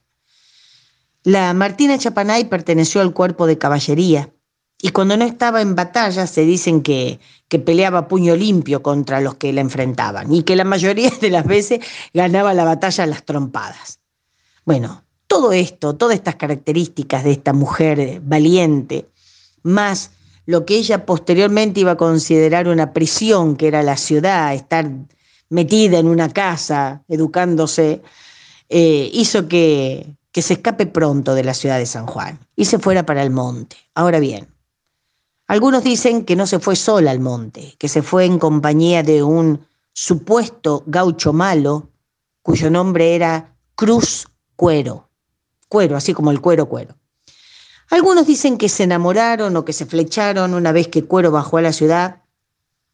La 1.21 1.53
Martina 1.53 1.99
Chapanay 1.99 2.45
perteneció 2.45 3.01
al 3.01 3.13
cuerpo 3.13 3.45
de 3.45 3.59
caballería 3.59 4.33
y 4.81 4.89
cuando 4.89 5.17
no 5.17 5.25
estaba 5.25 5.61
en 5.61 5.75
batalla 5.75 6.25
se 6.25 6.41
dicen 6.41 6.81
que, 6.81 7.19
que 7.47 7.59
peleaba 7.59 8.07
puño 8.07 8.35
limpio 8.35 8.81
contra 8.81 9.21
los 9.21 9.35
que 9.35 9.53
la 9.53 9.61
enfrentaban 9.61 10.33
y 10.33 10.41
que 10.41 10.55
la 10.55 10.63
mayoría 10.63 11.11
de 11.21 11.29
las 11.29 11.45
veces 11.45 11.85
ganaba 12.11 12.55
la 12.55 12.63
batalla 12.63 13.03
a 13.03 13.07
las 13.07 13.23
trompadas. 13.23 13.99
Bueno, 14.65 15.03
todo 15.29 15.53
esto, 15.53 15.95
todas 15.95 16.15
estas 16.15 16.35
características 16.35 17.23
de 17.23 17.31
esta 17.31 17.53
mujer 17.53 18.19
valiente, 18.21 19.07
más 19.63 20.11
lo 20.45 20.65
que 20.65 20.75
ella 20.75 21.05
posteriormente 21.05 21.79
iba 21.79 21.91
a 21.91 21.97
considerar 21.97 22.67
una 22.67 22.91
prisión, 22.91 23.55
que 23.55 23.67
era 23.67 23.83
la 23.83 23.95
ciudad, 23.95 24.53
estar 24.53 24.91
metida 25.49 25.99
en 25.99 26.07
una 26.07 26.27
casa, 26.27 27.03
educándose, 27.07 28.01
eh, 28.67 29.09
hizo 29.13 29.47
que, 29.47 30.17
que 30.33 30.41
se 30.41 30.55
escape 30.55 30.87
pronto 30.87 31.35
de 31.35 31.43
la 31.45 31.53
ciudad 31.53 31.77
de 31.77 31.85
San 31.85 32.07
Juan 32.07 32.39
y 32.57 32.65
se 32.65 32.79
fuera 32.79 33.05
para 33.05 33.23
el 33.23 33.29
monte. 33.29 33.77
Ahora 33.93 34.19
bien, 34.19 34.49
Algunos 35.49 35.83
dicen 35.83 36.25
que 36.25 36.35
no 36.35 36.45
se 36.45 36.59
fue 36.59 36.75
sola 36.75 37.09
al 37.09 37.19
monte, 37.19 37.73
que 37.79 37.87
se 37.87 38.03
fue 38.03 38.25
en 38.25 38.37
compañía 38.37 39.01
de 39.01 39.23
un 39.23 39.65
supuesto 39.93 40.83
gaucho 40.85 41.33
malo, 41.33 41.89
cuyo 42.43 42.69
nombre 42.69 43.15
era 43.15 43.55
Cruz 43.73 44.27
Cuero. 44.55 45.08
Cuero, 45.69 45.95
así 45.95 46.13
como 46.13 46.31
el 46.31 46.41
cuero 46.41 46.67
cuero. 46.67 46.95
Algunos 47.89 48.27
dicen 48.27 48.57
que 48.57 48.69
se 48.69 48.83
enamoraron 48.83 49.55
o 49.55 49.65
que 49.65 49.73
se 49.73 49.85
flecharon 49.85 50.53
una 50.53 50.71
vez 50.71 50.89
que 50.89 51.05
Cuero 51.05 51.31
bajó 51.31 51.57
a 51.57 51.61
la 51.61 51.73
ciudad 51.73 52.21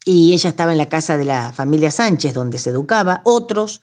y 0.04 0.32
ella 0.32 0.50
estaba 0.50 0.72
en 0.72 0.78
la 0.78 0.88
casa 0.88 1.18
de 1.18 1.24
la 1.26 1.52
familia 1.52 1.90
Sánchez, 1.90 2.32
donde 2.32 2.58
se 2.58 2.70
educaba. 2.70 3.20
Otros, 3.24 3.82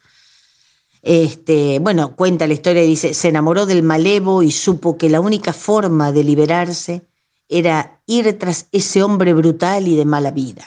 este, 1.04 1.78
bueno, 1.80 2.16
cuenta 2.16 2.48
la 2.48 2.54
historia 2.54 2.84
y 2.84 2.88
dice, 2.88 3.14
se 3.14 3.28
enamoró 3.28 3.66
del 3.66 3.84
malevo 3.84 4.41
y 4.41 4.52
supo 4.52 4.98
que 4.98 5.10
la 5.10 5.20
única 5.20 5.54
forma 5.54 6.12
de 6.12 6.24
liberarse 6.24 7.06
era 7.48 8.00
ir 8.08 8.39
tras 8.39 8.68
ese 8.72 9.04
hombre 9.04 9.34
brutal 9.34 9.88
y 9.88 9.96
de 9.96 10.06
mala 10.06 10.32
vida. 10.32 10.66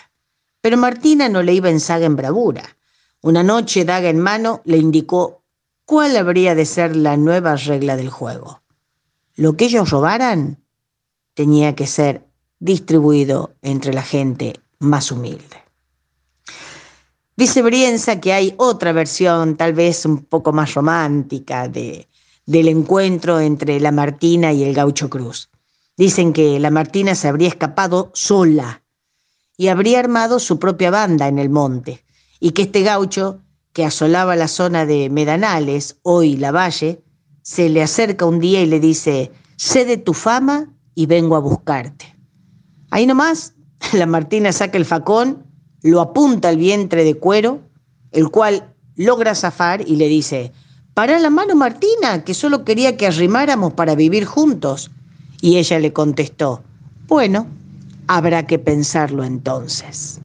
Pero 0.61 0.77
Martina 0.77 1.29
no 1.29 1.43
le 1.43 1.55
iba 1.55 1.71
en 1.71 1.81
saga 1.81 2.07
en 2.07 2.17
bravura. 2.17 2.77
Una 3.23 3.43
noche, 3.43 3.85
daga 3.85 4.11
en 4.11 4.21
mano, 4.21 4.61
le 4.65 4.77
indicó 4.77 5.36
cuál 5.87 6.17
habría 6.17 6.55
de 6.55 6.67
ser 6.67 6.95
la 6.97 7.17
nueva 7.17 7.57
regla 7.57 7.97
del 7.97 8.11
juego. 8.11 8.61
Lo 9.37 9.57
que 9.57 9.67
ellos 9.67 9.89
robaran 9.91 10.63
tenía 11.35 11.75
que 11.75 11.87
ser 11.87 12.27
distribuido 12.59 13.55
entre 13.63 13.95
la 13.95 14.03
gente 14.03 14.61
más 14.79 15.11
humilde. 15.11 15.63
Dice 17.37 17.63
Brienza 17.63 18.19
que 18.19 18.33
hay 18.33 18.55
otra 18.57 18.93
versión, 18.93 19.57
tal 19.57 19.75
vez 19.75 20.05
un 20.05 20.25
poco 20.25 20.53
más 20.53 20.75
romántica, 20.75 21.69
de, 21.69 22.09
del 22.47 22.69
encuentro 22.69 23.41
entre 23.41 23.79
la 23.79 23.93
Martina 23.93 24.53
y 24.53 24.65
el 24.65 24.75
gaucho 24.75 25.09
Cruz. 25.09 25.51
Dicen 25.97 26.33
que 26.33 26.59
la 26.59 26.71
Martina 26.71 27.15
se 27.15 27.29
habría 27.29 27.49
escapado 27.49 28.11
sola 28.15 28.83
y 29.57 29.69
habría 29.69 30.01
armado 30.01 30.39
su 30.39 30.59
propia 30.59 30.91
banda 30.91 31.29
en 31.29 31.39
el 31.39 31.49
monte, 31.49 32.05
y 32.41 32.51
que 32.51 32.63
este 32.63 32.83
gaucho, 32.83 33.41
que 33.77 33.85
asolaba 33.85 34.37
la 34.37 34.49
zona 34.49 34.87
de 34.87 35.11
Medanales, 35.11 35.99
hoy 36.01 36.39
la 36.39 36.51
Valle, 36.51 37.05
se 37.43 37.69
le 37.69 37.83
acerca 37.83 38.25
un 38.25 38.41
día 38.41 38.63
y 38.63 38.67
le 38.67 38.81
dice, 38.81 39.31
sé 39.57 39.85
de 39.85 39.99
tu 39.99 40.15
fama 40.15 40.73
y 40.95 41.05
vengo 41.05 41.37
a 41.37 41.41
buscarte. 41.41 42.17
Ahí 42.89 43.07
nomás 43.07 43.53
la 43.93 44.07
Martina 44.07 44.51
saca 44.51 44.79
el 44.79 44.87
facón, 44.87 45.45
lo 45.83 46.01
apunta 46.01 46.49
al 46.49 46.57
vientre 46.57 47.05
de 47.05 47.17
cuero, 47.17 47.61
el 48.13 48.31
cual 48.31 48.73
logra 48.95 49.35
zafar 49.35 49.87
y 49.87 49.97
le 49.97 50.09
dice, 50.09 50.53
para 50.95 51.19
la 51.19 51.29
mano 51.29 51.55
Martina, 51.55 52.25
que 52.25 52.33
solo 52.33 52.65
quería 52.65 52.97
que 52.97 53.09
arrimáramos 53.09 53.75
para 53.75 53.95
vivir 53.95 54.25
juntos. 54.25 54.91
Y 55.43 55.59
ella 55.59 55.79
le 55.81 55.93
contestó, 55.93 56.63
bueno, 57.09 57.47
habrá 58.07 58.47
que 58.47 58.59
pensarlo 58.59 59.23
entonces. 59.23 60.23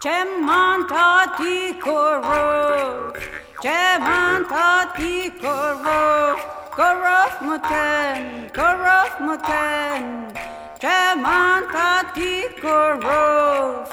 Ce 0.00 0.24
manta 0.40 1.34
ticoro, 1.36 3.12
ce 3.60 3.98
manta 3.98 4.92
ticoro, 4.94 6.36
corof 6.70 7.40
moten, 7.40 8.48
corof 8.54 9.18
moten, 9.18 10.32
ce 10.78 11.14
manta 11.16 12.04
ticoro, 12.14 13.84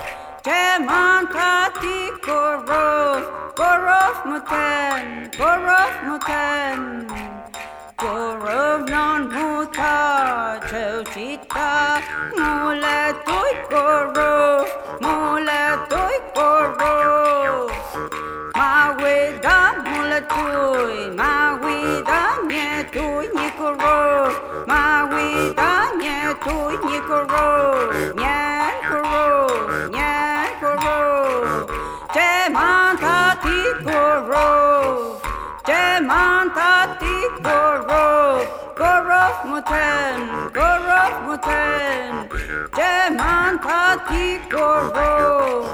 ce 0.43 0.80
manta 0.86 1.72
ticoro, 1.82 2.86
corof 3.56 4.26
moten, 4.26 5.32
corof 5.36 5.93
moten. 6.06 7.45
Corona 7.98 9.20
ngô 9.32 9.66
tha 9.74 10.60
trêu 10.72 11.04
chi 11.16 11.38
ta 11.54 12.02
ngô 12.38 12.74
là 12.74 13.14
tối 13.26 13.54
coro 13.72 14.64
ngô 15.00 15.39
là 15.39 15.78
tối 15.89 16.20
coro 16.36 17.68
ma 18.56 18.93
quê 19.00 19.32
đó 19.43 19.74
ngô 19.86 20.02
là 20.04 20.20
tuổi 20.30 21.10
ma 21.18 21.58
quê 21.62 22.02
đó 22.08 22.38
nhẹ 22.50 22.84
như 22.93 23.50
cô 23.60 23.76
coro 23.76 24.30
ma 24.68 25.08
quê 25.12 25.54
đó 25.58 25.88
nhẹ 26.00 26.34
tuổi 26.46 26.78
cô 26.84 27.00
coro 27.10 27.76
nhẹ 28.16 28.72
coro 28.89 29.48
nhẹ 29.91 30.48
coro 30.62 31.00
che 32.16 32.50
ma 32.50 32.96
tha 33.02 33.36
ti 33.43 33.64
coro 33.86 34.85
Demantatik 35.66 37.41
gorov, 37.41 38.45
gorov 38.78 39.36
moten, 39.49 40.18
gorov 40.53 41.13
moten. 41.26 42.30
Demantatik 42.78 44.45
gorov, 44.45 45.66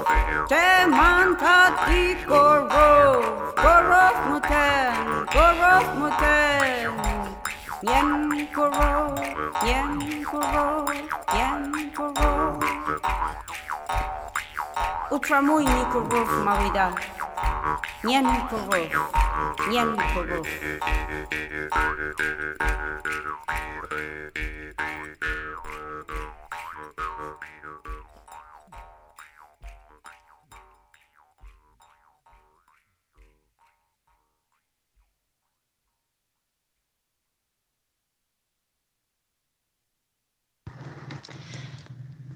demantatik 0.48 2.24
gorov, 2.24 3.20
gorov 3.52 4.16
moten, 4.32 4.96
gorov 5.28 5.86
moten. 6.00 6.96
Yen 7.84 8.48
gorov, 8.48 9.12
yen 9.60 9.92
gorov, 10.24 10.88
yen 11.36 11.62
gorov. 11.92 12.64
Utramujni 15.12 15.84
gorov 15.92 16.30
mawida. 16.48 16.88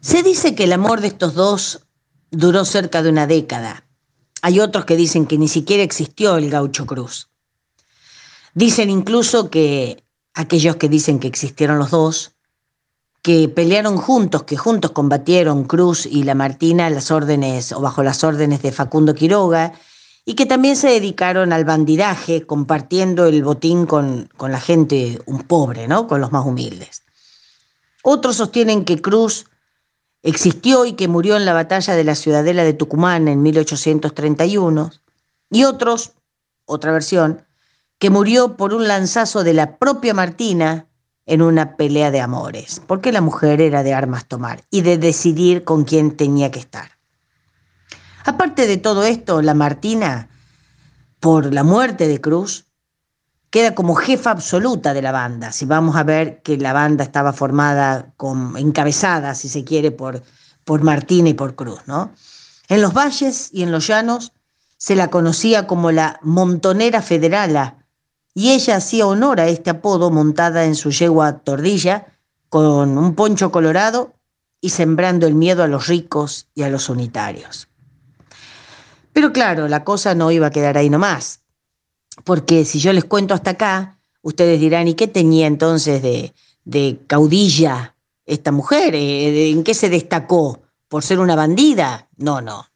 Se 0.00 0.22
dice 0.22 0.54
que 0.54 0.64
el 0.64 0.72
amor 0.72 1.00
de 1.00 1.08
estos 1.08 1.34
dos 1.34 1.86
duró 2.30 2.64
cerca 2.64 3.02
de 3.02 3.10
una 3.10 3.26
década. 3.26 3.85
Hay 4.42 4.60
otros 4.60 4.84
que 4.84 4.96
dicen 4.96 5.26
que 5.26 5.38
ni 5.38 5.48
siquiera 5.48 5.82
existió 5.82 6.36
el 6.36 6.50
gaucho 6.50 6.86
Cruz. 6.86 7.28
Dicen 8.54 8.90
incluso 8.90 9.50
que 9.50 10.04
aquellos 10.34 10.76
que 10.76 10.88
dicen 10.88 11.18
que 11.18 11.28
existieron 11.28 11.78
los 11.78 11.90
dos, 11.90 12.32
que 13.22 13.48
pelearon 13.48 13.96
juntos, 13.96 14.44
que 14.44 14.56
juntos 14.56 14.92
combatieron 14.92 15.64
Cruz 15.64 16.06
y 16.06 16.22
la 16.22 16.34
Martina 16.34 16.88
las 16.90 17.10
órdenes 17.10 17.72
o 17.72 17.80
bajo 17.80 18.02
las 18.02 18.22
órdenes 18.22 18.62
de 18.62 18.72
Facundo 18.72 19.14
Quiroga, 19.14 19.72
y 20.24 20.34
que 20.34 20.46
también 20.46 20.76
se 20.76 20.88
dedicaron 20.88 21.52
al 21.52 21.64
bandidaje, 21.64 22.46
compartiendo 22.46 23.26
el 23.26 23.42
botín 23.44 23.86
con, 23.86 24.28
con 24.36 24.52
la 24.52 24.60
gente 24.60 25.20
un 25.26 25.42
pobre, 25.42 25.88
¿no? 25.88 26.06
con 26.06 26.20
los 26.20 26.32
más 26.32 26.44
humildes. 26.44 27.02
Otros 28.02 28.36
sostienen 28.36 28.84
que 28.84 29.00
Cruz 29.00 29.46
existió 30.26 30.84
y 30.84 30.94
que 30.94 31.06
murió 31.06 31.36
en 31.36 31.44
la 31.44 31.52
batalla 31.52 31.94
de 31.94 32.02
la 32.02 32.16
Ciudadela 32.16 32.64
de 32.64 32.72
Tucumán 32.72 33.28
en 33.28 33.42
1831, 33.42 34.90
y 35.50 35.64
otros, 35.64 36.14
otra 36.64 36.90
versión, 36.90 37.46
que 37.98 38.10
murió 38.10 38.56
por 38.56 38.74
un 38.74 38.88
lanzazo 38.88 39.44
de 39.44 39.54
la 39.54 39.78
propia 39.78 40.14
Martina 40.14 40.86
en 41.26 41.42
una 41.42 41.76
pelea 41.76 42.10
de 42.10 42.20
amores, 42.20 42.82
porque 42.86 43.12
la 43.12 43.20
mujer 43.20 43.60
era 43.60 43.84
de 43.84 43.94
armas 43.94 44.26
tomar 44.26 44.64
y 44.70 44.82
de 44.82 44.98
decidir 44.98 45.62
con 45.62 45.84
quién 45.84 46.16
tenía 46.16 46.50
que 46.50 46.58
estar. 46.58 46.90
Aparte 48.24 48.66
de 48.66 48.76
todo 48.76 49.04
esto, 49.04 49.40
la 49.42 49.54
Martina, 49.54 50.28
por 51.20 51.54
la 51.54 51.62
muerte 51.62 52.08
de 52.08 52.20
Cruz, 52.20 52.65
queda 53.56 53.74
como 53.74 53.94
jefa 53.94 54.32
absoluta 54.32 54.92
de 54.92 55.00
la 55.00 55.12
banda. 55.12 55.50
Si 55.50 55.64
vamos 55.64 55.96
a 55.96 56.02
ver 56.02 56.42
que 56.42 56.58
la 56.58 56.74
banda 56.74 57.04
estaba 57.04 57.32
formada, 57.32 58.12
con, 58.18 58.54
encabezada, 58.58 59.34
si 59.34 59.48
se 59.48 59.64
quiere, 59.64 59.90
por, 59.90 60.22
por 60.66 60.82
Martina 60.82 61.30
y 61.30 61.32
por 61.32 61.54
Cruz, 61.54 61.80
¿no? 61.86 62.12
En 62.68 62.82
los 62.82 62.92
valles 62.92 63.48
y 63.54 63.62
en 63.62 63.72
los 63.72 63.86
llanos 63.86 64.34
se 64.76 64.94
la 64.94 65.08
conocía 65.08 65.66
como 65.66 65.90
la 65.90 66.20
montonera 66.20 67.00
federala 67.00 67.78
y 68.34 68.50
ella 68.50 68.76
hacía 68.76 69.06
honor 69.06 69.40
a 69.40 69.46
este 69.46 69.70
apodo 69.70 70.10
montada 70.10 70.66
en 70.66 70.74
su 70.74 70.90
yegua 70.90 71.38
tordilla 71.38 72.08
con 72.50 72.98
un 72.98 73.14
poncho 73.14 73.50
colorado 73.50 74.16
y 74.60 74.68
sembrando 74.68 75.26
el 75.26 75.34
miedo 75.34 75.62
a 75.62 75.66
los 75.66 75.86
ricos 75.86 76.46
y 76.54 76.64
a 76.64 76.68
los 76.68 76.90
unitarios. 76.90 77.68
Pero 79.14 79.32
claro, 79.32 79.66
la 79.66 79.82
cosa 79.82 80.14
no 80.14 80.30
iba 80.30 80.48
a 80.48 80.50
quedar 80.50 80.76
ahí 80.76 80.90
nomás 80.90 81.40
porque 82.24 82.64
si 82.64 82.78
yo 82.78 82.92
les 82.92 83.04
cuento 83.04 83.34
hasta 83.34 83.50
acá, 83.50 83.96
Ustedes 84.26 84.58
dirán, 84.58 84.88
¿y 84.88 84.94
qué 84.94 85.06
tenía 85.06 85.46
entonces 85.46 86.02
de, 86.02 86.34
de 86.64 86.98
caudilla 87.06 87.94
esta 88.24 88.50
mujer? 88.50 88.96
Eh, 88.96 89.52
¿En 89.52 89.62
qué 89.62 89.72
se 89.72 89.88
destacó? 89.88 90.62
¿Por 90.88 91.04
ser 91.04 91.20
una 91.20 91.36
bandida? 91.36 92.08
No, 92.16 92.40
no. 92.40 92.66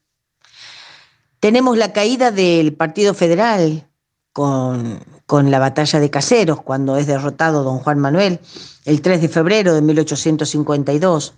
Tenemos 1.41 1.77
la 1.77 1.93
caída 1.93 2.31
del 2.31 2.73
Partido 2.75 3.15
Federal 3.15 3.85
con, 4.33 5.01
con 5.27 5.51
la 5.51 5.59
batalla 5.59 5.99
de 5.99 6.09
Caseros, 6.09 6.63
cuando 6.63 6.97
es 6.97 7.09
derrotado 7.09 7.65
don 7.65 7.81
Juan 7.81 7.99
Manuel, 7.99 8.39
el 8.85 9.03
3 9.03 9.21
de 9.21 9.29
febrero 9.29 9.75
de 9.75 9.83
1852 9.83 11.35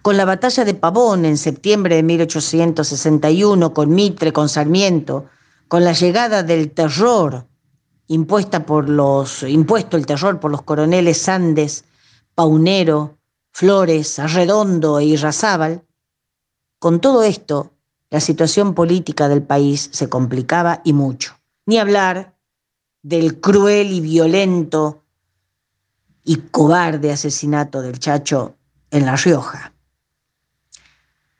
con 0.00 0.16
la 0.16 0.24
batalla 0.24 0.64
de 0.64 0.72
Pavón 0.72 1.26
en 1.26 1.36
septiembre 1.36 1.96
de 1.96 2.02
1861, 2.02 3.74
con 3.74 3.90
Mitre, 3.90 4.32
con 4.32 4.48
Sarmiento, 4.48 5.26
con 5.72 5.84
la 5.84 5.94
llegada 5.94 6.42
del 6.42 6.70
terror 6.72 7.48
impuesta 8.06 8.66
por 8.66 8.90
los, 8.90 9.42
impuesto 9.42 9.96
el 9.96 10.04
terror 10.04 10.38
por 10.38 10.50
los 10.50 10.60
coroneles 10.60 11.16
Sandes, 11.16 11.86
Paunero, 12.34 13.16
Flores, 13.52 14.18
Arredondo 14.18 14.98
e 14.98 15.06
Irrazábal, 15.06 15.82
con 16.78 17.00
todo 17.00 17.22
esto, 17.22 17.72
la 18.10 18.20
situación 18.20 18.74
política 18.74 19.28
del 19.28 19.42
país 19.42 19.88
se 19.94 20.10
complicaba 20.10 20.82
y 20.84 20.92
mucho. 20.92 21.40
Ni 21.64 21.78
hablar 21.78 22.36
del 23.00 23.40
cruel 23.40 23.92
y 23.92 24.02
violento 24.02 25.04
y 26.22 26.36
cobarde 26.36 27.12
asesinato 27.12 27.80
del 27.80 27.98
Chacho 27.98 28.56
en 28.90 29.06
La 29.06 29.16
Rioja. 29.16 29.72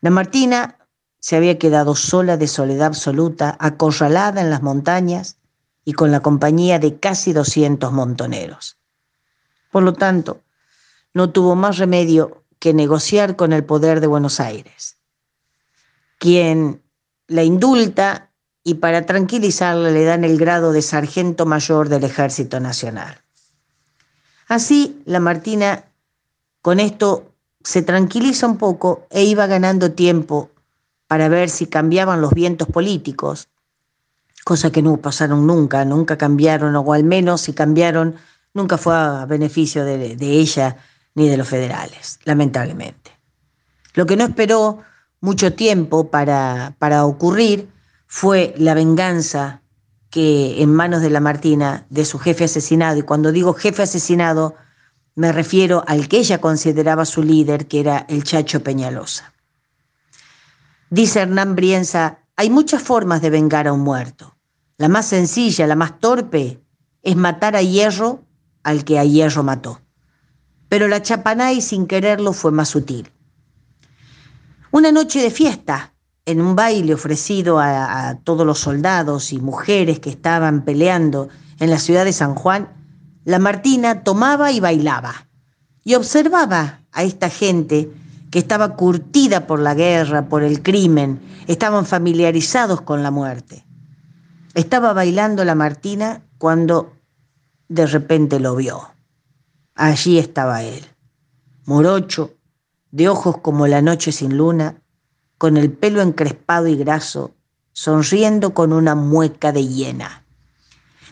La 0.00 0.08
Martina 0.08 0.78
se 1.22 1.36
había 1.36 1.56
quedado 1.56 1.94
sola 1.94 2.36
de 2.36 2.48
soledad 2.48 2.88
absoluta, 2.88 3.56
acorralada 3.60 4.40
en 4.40 4.50
las 4.50 4.60
montañas 4.60 5.36
y 5.84 5.92
con 5.92 6.10
la 6.10 6.18
compañía 6.18 6.80
de 6.80 6.98
casi 6.98 7.32
200 7.32 7.92
montoneros. 7.92 8.76
Por 9.70 9.84
lo 9.84 9.92
tanto, 9.92 10.40
no 11.14 11.30
tuvo 11.30 11.54
más 11.54 11.78
remedio 11.78 12.42
que 12.58 12.74
negociar 12.74 13.36
con 13.36 13.52
el 13.52 13.62
poder 13.62 14.00
de 14.00 14.08
Buenos 14.08 14.40
Aires, 14.40 14.96
quien 16.18 16.82
la 17.28 17.44
indulta 17.44 18.32
y 18.64 18.74
para 18.74 19.06
tranquilizarla 19.06 19.90
le 19.90 20.04
dan 20.04 20.24
el 20.24 20.36
grado 20.36 20.72
de 20.72 20.82
sargento 20.82 21.46
mayor 21.46 21.88
del 21.88 22.02
Ejército 22.02 22.58
Nacional. 22.58 23.22
Así, 24.48 25.00
la 25.04 25.20
Martina 25.20 25.84
con 26.62 26.80
esto 26.80 27.32
se 27.62 27.82
tranquiliza 27.82 28.48
un 28.48 28.58
poco 28.58 29.06
e 29.08 29.22
iba 29.22 29.46
ganando 29.46 29.92
tiempo 29.92 30.50
para 31.12 31.28
ver 31.28 31.50
si 31.50 31.66
cambiaban 31.66 32.22
los 32.22 32.32
vientos 32.32 32.66
políticos, 32.68 33.50
cosa 34.44 34.72
que 34.72 34.80
no 34.80 34.96
pasaron 34.96 35.46
nunca, 35.46 35.84
nunca 35.84 36.16
cambiaron, 36.16 36.74
o 36.74 36.90
al 36.94 37.04
menos 37.04 37.42
si 37.42 37.52
cambiaron, 37.52 38.14
nunca 38.54 38.78
fue 38.78 38.94
a 38.94 39.26
beneficio 39.26 39.84
de, 39.84 40.16
de 40.16 40.30
ella 40.30 40.78
ni 41.14 41.28
de 41.28 41.36
los 41.36 41.46
federales, 41.46 42.18
lamentablemente. 42.24 43.10
Lo 43.92 44.06
que 44.06 44.16
no 44.16 44.24
esperó 44.24 44.78
mucho 45.20 45.52
tiempo 45.52 46.10
para, 46.10 46.76
para 46.78 47.04
ocurrir 47.04 47.68
fue 48.06 48.54
la 48.56 48.72
venganza 48.72 49.60
que 50.08 50.62
en 50.62 50.72
manos 50.72 51.02
de 51.02 51.10
la 51.10 51.20
Martina, 51.20 51.84
de 51.90 52.06
su 52.06 52.18
jefe 52.18 52.44
asesinado, 52.44 52.96
y 52.96 53.02
cuando 53.02 53.32
digo 53.32 53.52
jefe 53.52 53.82
asesinado, 53.82 54.54
me 55.14 55.30
refiero 55.30 55.84
al 55.86 56.08
que 56.08 56.20
ella 56.20 56.40
consideraba 56.40 57.04
su 57.04 57.22
líder, 57.22 57.68
que 57.68 57.80
era 57.80 58.06
el 58.08 58.24
Chacho 58.24 58.62
Peñalosa. 58.62 59.31
Dice 60.92 61.20
Hernán 61.20 61.56
Brienza, 61.56 62.18
hay 62.36 62.50
muchas 62.50 62.82
formas 62.82 63.22
de 63.22 63.30
vengar 63.30 63.66
a 63.66 63.72
un 63.72 63.80
muerto. 63.80 64.36
La 64.76 64.90
más 64.90 65.06
sencilla, 65.06 65.66
la 65.66 65.74
más 65.74 65.98
torpe, 66.00 66.60
es 67.02 67.16
matar 67.16 67.56
a 67.56 67.62
hierro 67.62 68.26
al 68.62 68.84
que 68.84 68.98
a 68.98 69.04
hierro 69.06 69.42
mató. 69.42 69.80
Pero 70.68 70.88
la 70.88 71.00
Chapanay, 71.00 71.62
sin 71.62 71.86
quererlo, 71.86 72.34
fue 72.34 72.52
más 72.52 72.68
sutil. 72.68 73.10
Una 74.70 74.92
noche 74.92 75.22
de 75.22 75.30
fiesta, 75.30 75.94
en 76.26 76.42
un 76.42 76.54
baile 76.54 76.92
ofrecido 76.92 77.58
a, 77.58 78.10
a 78.10 78.18
todos 78.18 78.46
los 78.46 78.58
soldados 78.58 79.32
y 79.32 79.40
mujeres 79.40 79.98
que 79.98 80.10
estaban 80.10 80.62
peleando 80.62 81.30
en 81.58 81.70
la 81.70 81.78
ciudad 81.78 82.04
de 82.04 82.12
San 82.12 82.34
Juan, 82.34 82.68
la 83.24 83.38
Martina 83.38 84.04
tomaba 84.04 84.52
y 84.52 84.60
bailaba 84.60 85.26
y 85.84 85.94
observaba 85.94 86.82
a 86.92 87.02
esta 87.02 87.30
gente 87.30 87.90
que 88.32 88.38
estaba 88.38 88.76
curtida 88.76 89.46
por 89.46 89.60
la 89.60 89.74
guerra, 89.74 90.26
por 90.30 90.42
el 90.42 90.62
crimen, 90.62 91.20
estaban 91.48 91.84
familiarizados 91.84 92.80
con 92.80 93.02
la 93.02 93.10
muerte. 93.10 93.66
Estaba 94.54 94.94
bailando 94.94 95.44
la 95.44 95.54
Martina 95.54 96.22
cuando 96.38 96.94
de 97.68 97.84
repente 97.84 98.40
lo 98.40 98.56
vio. 98.56 98.88
Allí 99.74 100.18
estaba 100.18 100.62
él, 100.62 100.82
morocho, 101.66 102.32
de 102.90 103.10
ojos 103.10 103.36
como 103.36 103.66
la 103.66 103.82
noche 103.82 104.12
sin 104.12 104.38
luna, 104.38 104.82
con 105.36 105.58
el 105.58 105.70
pelo 105.70 106.00
encrespado 106.00 106.68
y 106.68 106.76
graso, 106.76 107.34
sonriendo 107.72 108.54
con 108.54 108.72
una 108.72 108.94
mueca 108.94 109.52
de 109.52 109.66
hiena. 109.66 110.24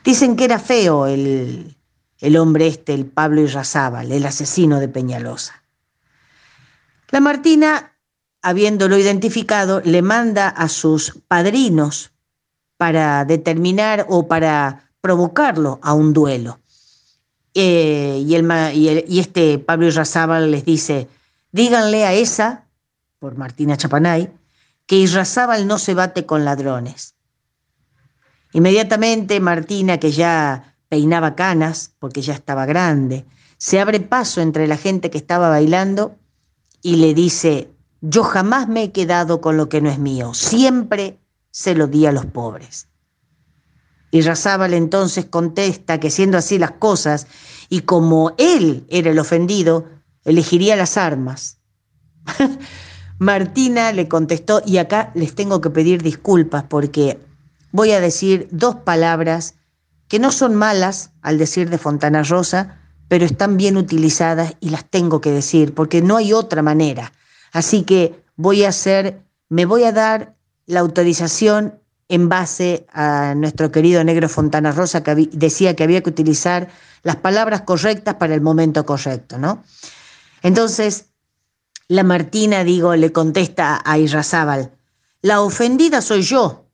Dicen 0.05 0.37
que 0.37 0.45
era 0.45 0.59
feo 0.59 1.07
el, 1.07 1.77
el 2.19 2.37
hombre 2.39 2.67
este, 2.67 2.95
el 2.95 3.05
Pablo 3.05 3.43
Irrazábal, 3.43 4.11
el 4.11 4.25
asesino 4.25 4.81
de 4.81 4.89
Peñalosa. 4.89 5.60
La 7.11 7.21
Martina, 7.21 7.97
habiéndolo 8.41 8.97
identificado, 8.97 9.81
le 9.85 10.01
manda 10.01 10.49
a 10.49 10.69
sus 10.69 11.21
padrinos 11.27 12.13
para 12.77 13.25
determinar 13.25 14.07
o 14.09 14.29
para 14.29 14.91
provocarlo 15.01 15.81
a 15.83 15.93
un 15.93 16.13
duelo. 16.13 16.61
Eh, 17.53 18.23
y, 18.25 18.35
el, 18.37 19.05
y, 19.09 19.19
este 19.19 19.59
Pablo 19.59 19.87
Irrazábal 19.87 20.53
les 20.53 20.65
dice, 20.65 21.09
díganle 21.51 22.07
a 22.07 22.13
esa, 22.13 22.67
por 23.19 23.37
Martina 23.37 23.77
Chapanay, 23.77 24.33
que 24.87 24.97
Irrazábal 24.97 25.67
no 25.67 25.79
se 25.79 25.95
bate 25.95 26.27
con 26.27 26.45
ladrones. 26.45 27.17
Inmediatamente 28.53 29.41
Martina, 29.41 29.99
que 29.99 30.13
ya 30.13 30.77
peinaba 30.89 31.35
canas 31.35 31.93
porque 31.99 32.23
ya 32.23 32.35
estaba 32.35 32.67
grande, 32.67 33.25
se 33.59 33.81
abre 33.81 34.01
paso 34.01 34.41
entre 34.41 34.69
la 34.69 34.77
gente 34.77 35.11
que 35.11 35.19
estaba 35.19 35.49
bailando 35.49 36.20
y 36.83 36.97
le 36.97 37.15
dice, 37.15 37.71
yo 38.01 38.23
jamás 38.23 38.69
me 38.69 38.85
he 38.85 38.93
quedado 38.93 39.41
con 39.41 39.57
lo 39.57 39.69
que 39.69 39.81
no 39.81 39.91
es 39.91 39.99
mío, 39.99 40.35
siempre 40.35 41.21
se 41.51 41.75
lo 41.75 41.87
di 41.87 42.07
a 42.07 42.13
los 42.13 42.27
pobres. 42.27 42.89
Y 44.11 44.23
Razábal 44.23 44.75
entonces 44.75 45.27
contesta 45.27 46.01
que 46.01 46.11
siendo 46.11 46.39
así 46.39 46.59
las 46.59 46.73
cosas, 46.73 47.27
y 47.69 47.83
como 47.83 48.35
él 48.39 48.85
era 48.89 49.11
el 49.11 49.19
ofendido, 49.19 49.87
elegiría 50.25 50.77
las 50.77 50.97
armas. 50.97 51.59
Martina 53.19 53.93
le 53.93 54.09
contestó, 54.09 54.63
y 54.65 54.79
acá 54.79 55.13
les 55.15 55.35
tengo 55.35 55.61
que 55.61 55.71
pedir 55.71 56.03
disculpas 56.03 56.65
porque 56.65 57.21
voy 57.71 57.93
a 57.93 58.01
decir 58.01 58.49
dos 58.51 58.77
palabras 58.77 59.55
que 60.09 60.19
no 60.19 60.33
son 60.33 60.57
malas, 60.57 61.13
al 61.23 61.39
decir 61.39 61.71
de 61.71 61.79
Fontana 61.79 62.25
Rosa, 62.25 62.80
pero 63.11 63.25
están 63.25 63.57
bien 63.57 63.77
utilizadas 63.77 64.55
y 64.61 64.71
las 64.71 64.85
tengo 64.85 65.21
que 65.21 65.33
decir, 65.33 65.75
porque 65.75 66.01
no 66.01 66.17
hay 66.17 66.33
otra 66.33 66.63
manera. 66.63 67.13
Así 67.51 67.83
que 67.83 68.23
voy 68.37 68.63
a 68.63 68.69
hacer, 68.69 69.21
me 69.49 69.65
voy 69.65 69.83
a 69.83 69.91
dar 69.91 70.37
la 70.67 70.79
autorización 70.79 71.81
en 72.09 72.29
base 72.29 72.87
a 72.93 73.35
nuestro 73.35 73.73
querido 73.73 74.05
negro 74.05 74.29
Fontana 74.29 74.71
Rosa, 74.71 75.03
que 75.03 75.29
decía 75.33 75.75
que 75.75 75.83
había 75.83 76.05
que 76.05 76.11
utilizar 76.11 76.69
las 77.03 77.17
palabras 77.17 77.63
correctas 77.63 78.15
para 78.15 78.33
el 78.33 78.43
momento 78.43 78.87
correcto, 78.87 79.39
¿no? 79.39 79.65
Entonces, 80.45 81.07
la 81.89 82.05
Martina, 82.05 82.63
digo, 82.63 82.95
le 82.95 83.11
contesta 83.11 83.83
a 83.85 83.99
Irrazábal, 83.99 84.71
la 85.21 85.41
ofendida 85.41 86.01
soy 86.01 86.23
yo, 86.23 86.65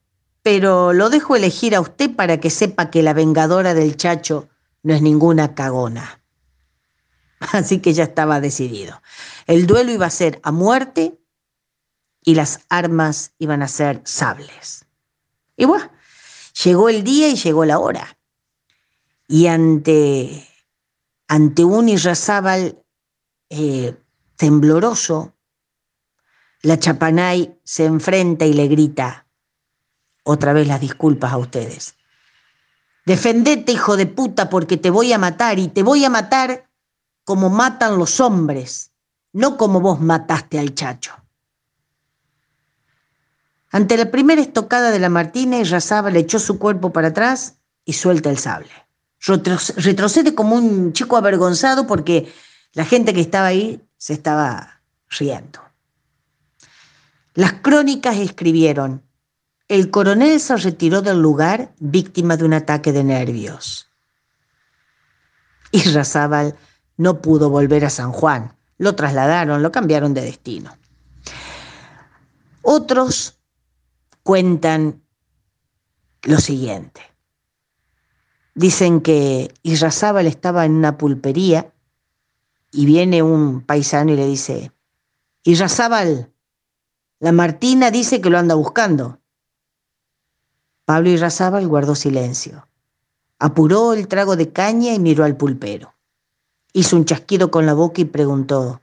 pero 0.43 0.93
lo 0.93 1.09
dejo 1.09 1.35
elegir 1.35 1.75
a 1.75 1.81
usted 1.81 2.15
para 2.15 2.39
que 2.39 2.51
sepa 2.51 2.91
que 2.91 3.01
la 3.01 3.13
vengadora 3.13 3.73
del 3.73 3.97
chacho 3.97 4.47
no 4.83 4.93
es 4.93 5.01
ninguna 5.01 5.55
cagona. 5.55 6.16
Así 7.51 7.79
que 7.79 7.93
ya 7.93 8.03
estaba 8.03 8.39
decidido. 8.39 9.01
El 9.45 9.67
duelo 9.67 9.91
iba 9.91 10.05
a 10.05 10.11
ser 10.11 10.39
a 10.43 10.51
muerte 10.51 11.19
y 12.21 12.35
las 12.35 12.65
armas 12.69 13.33
iban 13.37 13.61
a 13.61 13.67
ser 13.67 14.01
sables. 14.05 14.85
Y 15.55 15.65
bueno, 15.65 15.89
llegó 16.63 16.89
el 16.89 17.03
día 17.03 17.29
y 17.29 17.35
llegó 17.35 17.65
la 17.65 17.79
hora. 17.79 18.17
Y 19.27 19.47
ante, 19.47 20.47
ante 21.27 21.63
un 21.63 21.89
Irrazábal 21.89 22.83
eh, 23.49 23.95
tembloroso, 24.35 25.33
la 26.61 26.79
Chapanay 26.79 27.59
se 27.63 27.85
enfrenta 27.85 28.45
y 28.45 28.53
le 28.53 28.67
grita, 28.67 29.27
otra 30.23 30.53
vez 30.53 30.67
las 30.67 30.81
disculpas 30.81 31.31
a 31.31 31.37
ustedes. 31.37 31.95
Defendete, 33.05 33.71
hijo 33.71 33.95
de 33.95 34.05
puta, 34.05 34.49
porque 34.49 34.75
te 34.75 34.89
voy 34.89 35.13
a 35.13 35.17
matar 35.17 35.59
y 35.59 35.69
te 35.69 35.81
voy 35.81 36.03
a 36.03 36.09
matar 36.09 36.66
como 37.27 37.49
matan 37.49 37.97
los 37.97 38.21
hombres, 38.21 38.93
no 39.33 39.57
como 39.57 39.81
vos 39.81 39.99
mataste 39.99 40.59
al 40.59 40.73
chacho. 40.73 41.13
Ante 43.69 43.97
la 43.97 44.09
primera 44.09 44.39
estocada 44.41 44.91
de 44.91 44.99
la 44.99 45.09
Martina, 45.09 45.57
Irrazaba 45.59 46.09
le 46.09 46.19
echó 46.19 46.39
su 46.39 46.57
cuerpo 46.57 46.93
para 46.93 47.09
atrás 47.09 47.55
y 47.83 47.91
suelta 47.91 48.29
el 48.29 48.37
sable. 48.37 48.71
Retro- 49.19 49.75
Retrocede 49.75 50.33
como 50.33 50.55
un 50.55 50.93
chico 50.93 51.17
avergonzado 51.17 51.85
porque 51.85 52.31
la 52.71 52.85
gente 52.85 53.13
que 53.13 53.19
estaba 53.19 53.47
ahí 53.47 53.85
se 53.97 54.13
estaba 54.13 54.79
riendo. 55.09 55.59
Las 57.33 57.55
crónicas 57.55 58.15
escribieron, 58.15 59.03
el 59.67 59.91
coronel 59.91 60.39
se 60.39 60.55
retiró 60.55 61.01
del 61.01 61.21
lugar 61.21 61.73
víctima 61.77 62.37
de 62.37 62.45
un 62.45 62.53
ataque 62.53 62.93
de 62.93 63.03
nervios. 63.03 63.89
Y 65.73 65.81
Razábal 65.91 66.55
no 66.97 67.21
pudo 67.21 67.49
volver 67.49 67.85
a 67.85 67.89
San 67.89 68.11
Juan. 68.11 68.55
Lo 68.77 68.95
trasladaron, 68.95 69.63
lo 69.63 69.71
cambiaron 69.71 70.13
de 70.13 70.21
destino. 70.21 70.75
Otros 72.61 73.39
cuentan 74.23 75.01
lo 76.23 76.37
siguiente. 76.39 77.01
Dicen 78.55 79.01
que 79.01 79.53
Irrazábal 79.63 80.27
estaba 80.27 80.65
en 80.65 80.73
una 80.73 80.97
pulpería 80.97 81.71
y 82.71 82.85
viene 82.85 83.23
un 83.23 83.61
paisano 83.61 84.11
y 84.11 84.15
le 84.15 84.25
dice, 84.25 84.71
Irrazábal, 85.43 86.33
la 87.19 87.31
Martina 87.31 87.89
dice 87.89 88.19
que 88.19 88.29
lo 88.29 88.37
anda 88.37 88.55
buscando. 88.55 89.19
Pablo 90.85 91.09
Irrazábal 91.09 91.67
guardó 91.67 91.95
silencio. 91.95 92.67
Apuró 93.39 93.93
el 93.93 94.07
trago 94.07 94.35
de 94.35 94.51
caña 94.51 94.93
y 94.93 94.99
miró 94.99 95.23
al 95.23 95.37
pulpero. 95.37 95.93
Hizo 96.73 96.95
un 96.95 97.05
chasquido 97.05 97.49
con 97.51 97.65
la 97.65 97.73
boca 97.73 98.01
y 98.01 98.05
preguntó, 98.05 98.81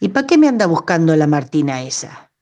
¿Y 0.00 0.08
para 0.08 0.26
qué 0.26 0.36
me 0.36 0.48
anda 0.48 0.66
buscando 0.66 1.14
la 1.14 1.28
Martina 1.28 1.82
esa? 1.82 2.32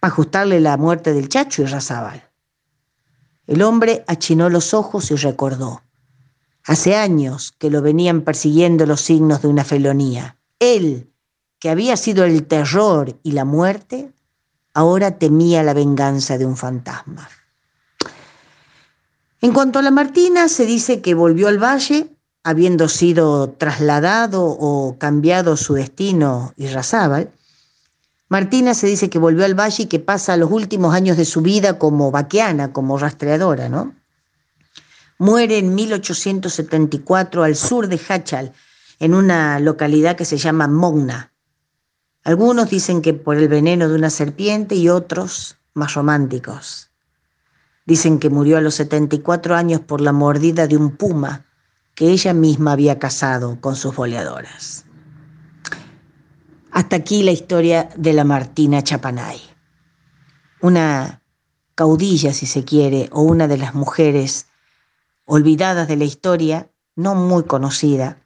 Para 0.00 0.12
ajustarle 0.12 0.60
la 0.60 0.76
muerte 0.76 1.14
del 1.14 1.28
chacho 1.28 1.62
Irrazábal. 1.62 2.28
El 3.46 3.62
hombre 3.62 4.04
achinó 4.06 4.50
los 4.50 4.74
ojos 4.74 5.10
y 5.10 5.16
recordó. 5.16 5.82
Hace 6.64 6.94
años 6.94 7.52
que 7.58 7.70
lo 7.70 7.82
venían 7.82 8.20
persiguiendo 8.20 8.86
los 8.86 9.00
signos 9.00 9.42
de 9.42 9.48
una 9.48 9.64
felonía. 9.64 10.36
Él, 10.58 11.10
que 11.58 11.70
había 11.70 11.96
sido 11.96 12.24
el 12.24 12.46
terror 12.46 13.18
y 13.22 13.32
la 13.32 13.44
muerte, 13.44 14.12
ahora 14.74 15.18
temía 15.18 15.62
la 15.62 15.74
venganza 15.74 16.38
de 16.38 16.46
un 16.46 16.56
fantasma. 16.56 17.28
En 19.40 19.52
cuanto 19.52 19.78
a 19.78 19.82
la 19.82 19.90
Martina, 19.90 20.48
se 20.48 20.66
dice 20.66 21.00
que 21.00 21.14
volvió 21.14 21.48
al 21.48 21.62
valle, 21.62 22.14
habiendo 22.44 22.88
sido 22.88 23.50
trasladado 23.50 24.44
o 24.44 24.96
cambiado 24.98 25.56
su 25.56 25.74
destino 25.74 26.52
Irrazábal. 26.56 27.32
Martina 28.28 28.74
se 28.74 28.86
dice 28.86 29.10
que 29.10 29.18
volvió 29.18 29.44
al 29.44 29.58
valle 29.58 29.84
y 29.84 29.86
que 29.86 30.00
pasa 30.00 30.36
los 30.36 30.50
últimos 30.50 30.94
años 30.94 31.16
de 31.16 31.24
su 31.24 31.42
vida 31.42 31.78
como 31.78 32.10
vaqueana, 32.10 32.72
como 32.72 32.98
rastreadora, 32.98 33.68
¿no? 33.68 33.94
Muere 35.18 35.58
en 35.58 35.74
1874 35.74 37.44
al 37.44 37.54
sur 37.54 37.86
de 37.86 38.00
Hachal, 38.08 38.52
en 38.98 39.14
una 39.14 39.60
localidad 39.60 40.16
que 40.16 40.24
se 40.24 40.38
llama 40.38 40.66
Mogna. 40.66 41.32
Algunos 42.24 42.70
dicen 42.70 43.02
que 43.02 43.14
por 43.14 43.36
el 43.36 43.48
veneno 43.48 43.88
de 43.88 43.94
una 43.94 44.10
serpiente 44.10 44.74
y 44.74 44.88
otros 44.88 45.58
más 45.74 45.94
románticos. 45.94 46.90
Dicen 47.84 48.18
que 48.18 48.30
murió 48.30 48.58
a 48.58 48.60
los 48.60 48.74
74 48.76 49.54
años 49.54 49.80
por 49.80 50.00
la 50.00 50.12
mordida 50.12 50.66
de 50.66 50.76
un 50.76 50.96
puma 50.96 51.46
que 51.94 52.10
ella 52.10 52.32
misma 52.32 52.72
había 52.72 52.98
cazado 52.98 53.60
con 53.60 53.76
sus 53.76 53.94
boleadoras. 53.94 54.84
Hasta 56.70 56.96
aquí 56.96 57.22
la 57.22 57.32
historia 57.32 57.90
de 57.96 58.12
la 58.14 58.24
Martina 58.24 58.82
Chapanay, 58.82 59.40
una 60.60 61.22
caudilla, 61.74 62.32
si 62.32 62.46
se 62.46 62.64
quiere, 62.64 63.08
o 63.12 63.22
una 63.22 63.46
de 63.46 63.58
las 63.58 63.74
mujeres 63.74 64.46
olvidadas 65.24 65.88
de 65.88 65.96
la 65.96 66.04
historia, 66.04 66.70
no 66.96 67.14
muy 67.14 67.44
conocida, 67.44 68.18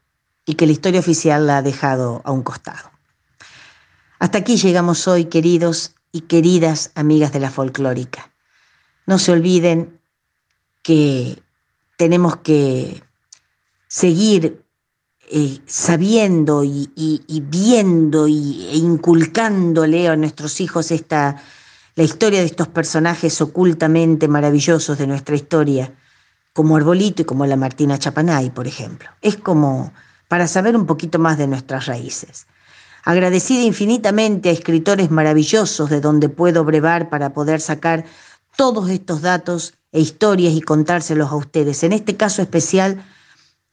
y 0.44 0.54
que 0.54 0.66
la 0.66 0.72
historia 0.72 1.00
oficial 1.00 1.46
la 1.46 1.58
ha 1.58 1.62
dejado 1.62 2.22
a 2.24 2.30
un 2.30 2.42
costado. 2.42 2.90
Hasta 4.18 4.38
aquí 4.38 4.56
llegamos 4.56 5.08
hoy, 5.08 5.26
queridos 5.26 5.94
y 6.12 6.22
queridas 6.22 6.92
amigas 6.94 7.32
de 7.32 7.40
la 7.40 7.50
folclórica. 7.50 8.30
No 9.06 9.18
se 9.18 9.32
olviden 9.32 10.00
que 10.82 11.42
tenemos 11.96 12.36
que 12.36 13.02
seguir 13.96 14.62
eh, 15.30 15.58
sabiendo 15.64 16.62
y, 16.62 16.90
viendo 17.48 18.28
y, 18.28 18.68
e 18.70 18.76
inculcándole 18.76 20.06
a 20.06 20.16
nuestros 20.16 20.60
hijos 20.60 20.90
esta, 20.90 21.42
la 21.94 22.04
historia 22.04 22.40
de 22.40 22.44
estos 22.44 22.68
personajes 22.68 23.40
ocultamente 23.40 24.28
maravillosos 24.28 24.98
de 24.98 25.06
nuestra 25.06 25.34
historia, 25.34 25.94
como 26.52 26.76
Arbolito 26.76 27.22
y 27.22 27.24
como 27.24 27.46
la 27.46 27.56
Martina 27.56 27.98
Chapanay, 27.98 28.50
por 28.50 28.66
ejemplo. 28.66 29.08
Es 29.22 29.38
como 29.38 29.94
para 30.28 30.46
saber 30.46 30.76
un 30.76 30.84
poquito 30.84 31.18
más 31.18 31.38
de 31.38 31.46
nuestras 31.46 31.86
raíces. 31.86 32.46
Agradecida 33.02 33.62
infinitamente 33.62 34.50
a 34.50 34.52
escritores 34.52 35.10
maravillosos 35.10 35.88
de 35.88 36.02
donde 36.02 36.28
puedo 36.28 36.64
brevar 36.64 37.08
para 37.08 37.32
poder 37.32 37.62
sacar 37.62 38.04
todos 38.56 38.90
estos 38.90 39.22
datos 39.22 39.72
e 39.90 40.00
historias 40.00 40.52
y 40.52 40.60
contárselos 40.60 41.32
a 41.32 41.36
ustedes. 41.36 41.82
En 41.82 41.94
este 41.94 42.14
caso 42.14 42.42
especial, 42.42 43.02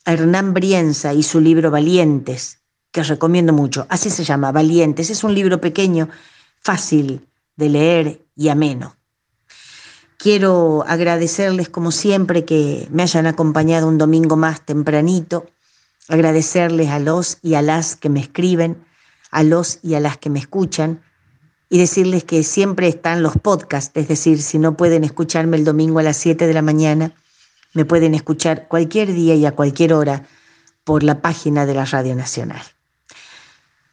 a 0.05 0.13
Hernán 0.13 0.53
Brienza 0.53 1.13
y 1.13 1.23
su 1.23 1.39
libro 1.39 1.71
Valientes, 1.71 2.59
que 2.91 3.03
recomiendo 3.03 3.53
mucho. 3.53 3.85
Así 3.89 4.09
se 4.09 4.23
llama, 4.23 4.51
Valientes. 4.51 5.09
Es 5.09 5.23
un 5.23 5.33
libro 5.33 5.59
pequeño, 5.59 6.09
fácil 6.59 7.27
de 7.55 7.69
leer 7.69 8.25
y 8.35 8.49
ameno. 8.49 8.95
Quiero 10.17 10.85
agradecerles 10.87 11.69
como 11.69 11.91
siempre 11.91 12.45
que 12.45 12.87
me 12.91 13.03
hayan 13.03 13.27
acompañado 13.27 13.87
un 13.87 13.97
domingo 13.97 14.37
más 14.37 14.65
tempranito, 14.65 15.49
agradecerles 16.07 16.89
a 16.89 16.99
los 16.99 17.39
y 17.41 17.55
a 17.55 17.61
las 17.61 17.95
que 17.95 18.09
me 18.09 18.21
escriben, 18.21 18.85
a 19.31 19.43
los 19.43 19.79
y 19.83 19.95
a 19.95 19.99
las 19.99 20.17
que 20.17 20.29
me 20.29 20.39
escuchan 20.39 21.01
y 21.69 21.79
decirles 21.79 22.23
que 22.23 22.43
siempre 22.43 22.87
están 22.87 23.23
los 23.23 23.33
podcasts, 23.33 23.91
es 23.95 24.07
decir, 24.07 24.41
si 24.41 24.59
no 24.59 24.77
pueden 24.77 25.03
escucharme 25.03 25.57
el 25.57 25.65
domingo 25.65 25.99
a 25.99 26.03
las 26.03 26.17
7 26.17 26.45
de 26.45 26.53
la 26.53 26.61
mañana, 26.61 27.15
me 27.73 27.85
pueden 27.85 28.15
escuchar 28.15 28.67
cualquier 28.67 29.13
día 29.13 29.35
y 29.35 29.45
a 29.45 29.53
cualquier 29.53 29.93
hora 29.93 30.25
por 30.83 31.03
la 31.03 31.21
página 31.21 31.65
de 31.65 31.73
la 31.73 31.85
Radio 31.85 32.15
Nacional. 32.15 32.61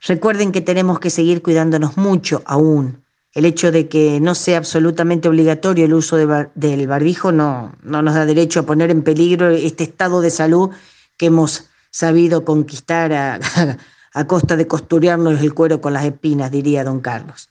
Recuerden 0.06 0.52
que 0.52 0.60
tenemos 0.60 0.98
que 0.98 1.10
seguir 1.10 1.42
cuidándonos 1.42 1.96
mucho 1.96 2.42
aún. 2.46 3.04
El 3.32 3.44
hecho 3.44 3.70
de 3.70 3.88
que 3.88 4.18
no 4.20 4.34
sea 4.34 4.58
absolutamente 4.58 5.28
obligatorio 5.28 5.84
el 5.84 5.94
uso 5.94 6.16
del 6.16 6.86
barbijo 6.88 7.32
no, 7.32 7.74
no 7.82 8.02
nos 8.02 8.14
da 8.14 8.26
derecho 8.26 8.60
a 8.60 8.66
poner 8.66 8.90
en 8.90 9.02
peligro 9.02 9.50
este 9.50 9.84
estado 9.84 10.20
de 10.20 10.30
salud 10.30 10.70
que 11.16 11.26
hemos 11.26 11.68
sabido 11.90 12.44
conquistar 12.44 13.12
a, 13.12 13.38
a 14.14 14.26
costa 14.26 14.56
de 14.56 14.66
costurearnos 14.66 15.40
el 15.40 15.54
cuero 15.54 15.80
con 15.80 15.92
las 15.92 16.04
espinas, 16.04 16.50
diría 16.50 16.82
don 16.82 17.00
Carlos. 17.00 17.50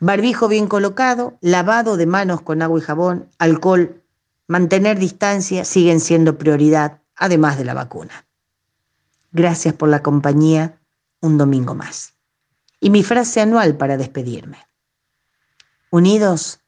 Barbijo 0.00 0.48
bien 0.48 0.66
colocado, 0.66 1.36
lavado 1.40 1.96
de 1.96 2.06
manos 2.06 2.40
con 2.40 2.62
agua 2.62 2.78
y 2.78 2.82
jabón, 2.82 3.28
alcohol, 3.38 4.01
mantener 4.52 4.98
distancia 4.98 5.64
siguen 5.64 5.98
siendo 5.98 6.36
prioridad, 6.36 7.00
además 7.16 7.56
de 7.56 7.64
la 7.64 7.72
vacuna. 7.72 8.26
Gracias 9.30 9.72
por 9.72 9.88
la 9.88 10.02
compañía 10.02 10.78
un 11.20 11.38
domingo 11.38 11.74
más. 11.74 12.16
Y 12.78 12.90
mi 12.90 13.02
frase 13.02 13.40
anual 13.40 13.78
para 13.78 13.96
despedirme. 13.96 14.58
Unidos 15.90 16.60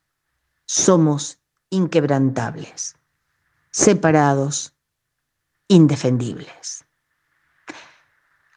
somos 0.64 1.40
inquebrantables, 1.68 2.96
separados, 3.70 4.74
indefendibles. 5.68 6.86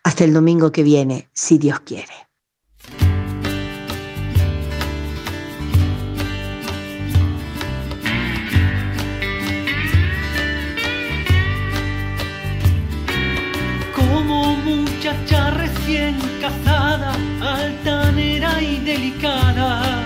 Hasta 0.03 0.23
el 0.23 0.33
domingo 0.33 0.71
que 0.71 0.83
viene, 0.83 1.29
si 1.33 1.57
Dios 1.57 1.81
quiere. 1.81 2.26
Altanera 17.41 18.61
y 18.61 18.77
delicada. 18.79 19.96